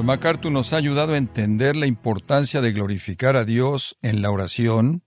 John 0.00 0.06
MacArthur 0.06 0.50
nos 0.50 0.72
ha 0.72 0.78
ayudado 0.78 1.12
a 1.12 1.18
entender 1.18 1.76
la 1.76 1.84
importancia 1.84 2.62
de 2.62 2.72
glorificar 2.72 3.36
a 3.36 3.44
Dios 3.44 3.98
en 4.00 4.22
la 4.22 4.30
oración 4.30 5.02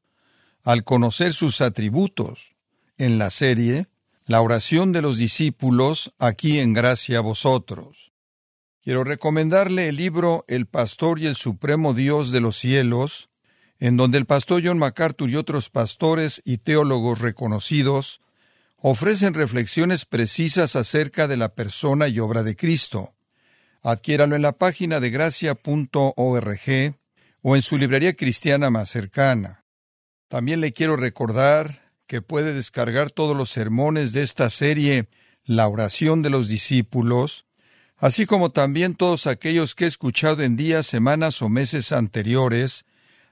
al 0.64 0.84
conocer 0.84 1.34
sus 1.34 1.62
atributos 1.62 2.54
en 3.00 3.18
la 3.18 3.32
serie 3.32 3.88
La 4.28 4.42
oración 4.42 4.92
de 4.92 5.02
los 5.02 5.18
discípulos 5.18 6.14
aquí 6.20 6.60
en 6.60 6.74
gracia 6.74 7.18
a 7.18 7.22
vosotros. 7.22 8.12
Quiero 8.84 9.04
recomendarle 9.04 9.90
el 9.90 9.96
libro 9.96 10.46
El 10.48 10.68
pastor 10.68 11.18
y 11.18 11.26
el 11.26 11.38
supremo 11.38 11.96
Dios 11.96 12.30
de 12.30 12.42
los 12.42 12.56
cielos, 12.56 13.32
en 13.80 13.98
donde 13.98 14.20
el 14.20 14.28
pastor 14.28 14.62
John 14.64 14.78
MacArthur 14.78 15.28
y 15.28 15.38
otros 15.38 15.72
pastores 15.72 16.40
y 16.46 16.60
teólogos 16.60 17.18
reconocidos 17.18 18.22
ofrecen 18.78 19.34
reflexiones 19.34 20.06
precisas 20.06 20.76
acerca 20.76 21.28
de 21.28 21.38
la 21.38 21.56
persona 21.56 22.10
y 22.10 22.20
obra 22.20 22.44
de 22.44 22.56
Cristo. 22.56 23.16
Adquiéralo 23.84 24.38
en 24.38 24.42
la 24.42 24.54
página 24.54 25.02
de 25.02 25.10
gracia.org 25.10 26.96
o 27.42 27.56
en 27.56 27.62
su 27.62 27.78
librería 27.78 28.14
cristiana 28.14 28.70
más 28.70 28.90
cercana. 28.90 29.66
También 30.30 30.62
le 30.62 30.72
quiero 30.72 30.96
recordar 30.96 31.92
que 32.08 32.22
puede 32.22 32.54
descargar 32.54 33.12
todos 33.12 33.36
los 33.36 33.50
sermones 33.50 34.14
de 34.14 34.24
esta 34.24 34.50
serie 34.50 35.10
La 35.44 35.68
oración 35.68 36.22
de 36.22 36.30
los 36.30 36.48
discípulos, 36.48 37.46
así 37.98 38.26
como 38.26 38.52
también 38.52 38.96
todos 38.96 39.28
aquellos 39.28 39.76
que 39.76 39.84
he 39.84 39.88
escuchado 39.90 40.42
en 40.44 40.56
días, 40.56 40.88
semanas 40.88 41.42
o 41.42 41.50
meses 41.50 41.92
anteriores, 41.92 42.86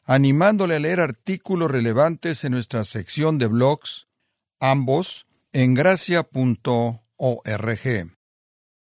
animándole 0.03 0.75
a 0.75 0.79
leer 0.79 0.99
artículos 0.99 1.71
relevantes 1.71 2.43
en 2.43 2.51
nuestra 2.51 2.83
sección 2.83 3.37
de 3.37 3.47
blogs, 3.47 4.07
ambos 4.59 5.27
en 5.53 5.73
gracia.org. 5.73 7.01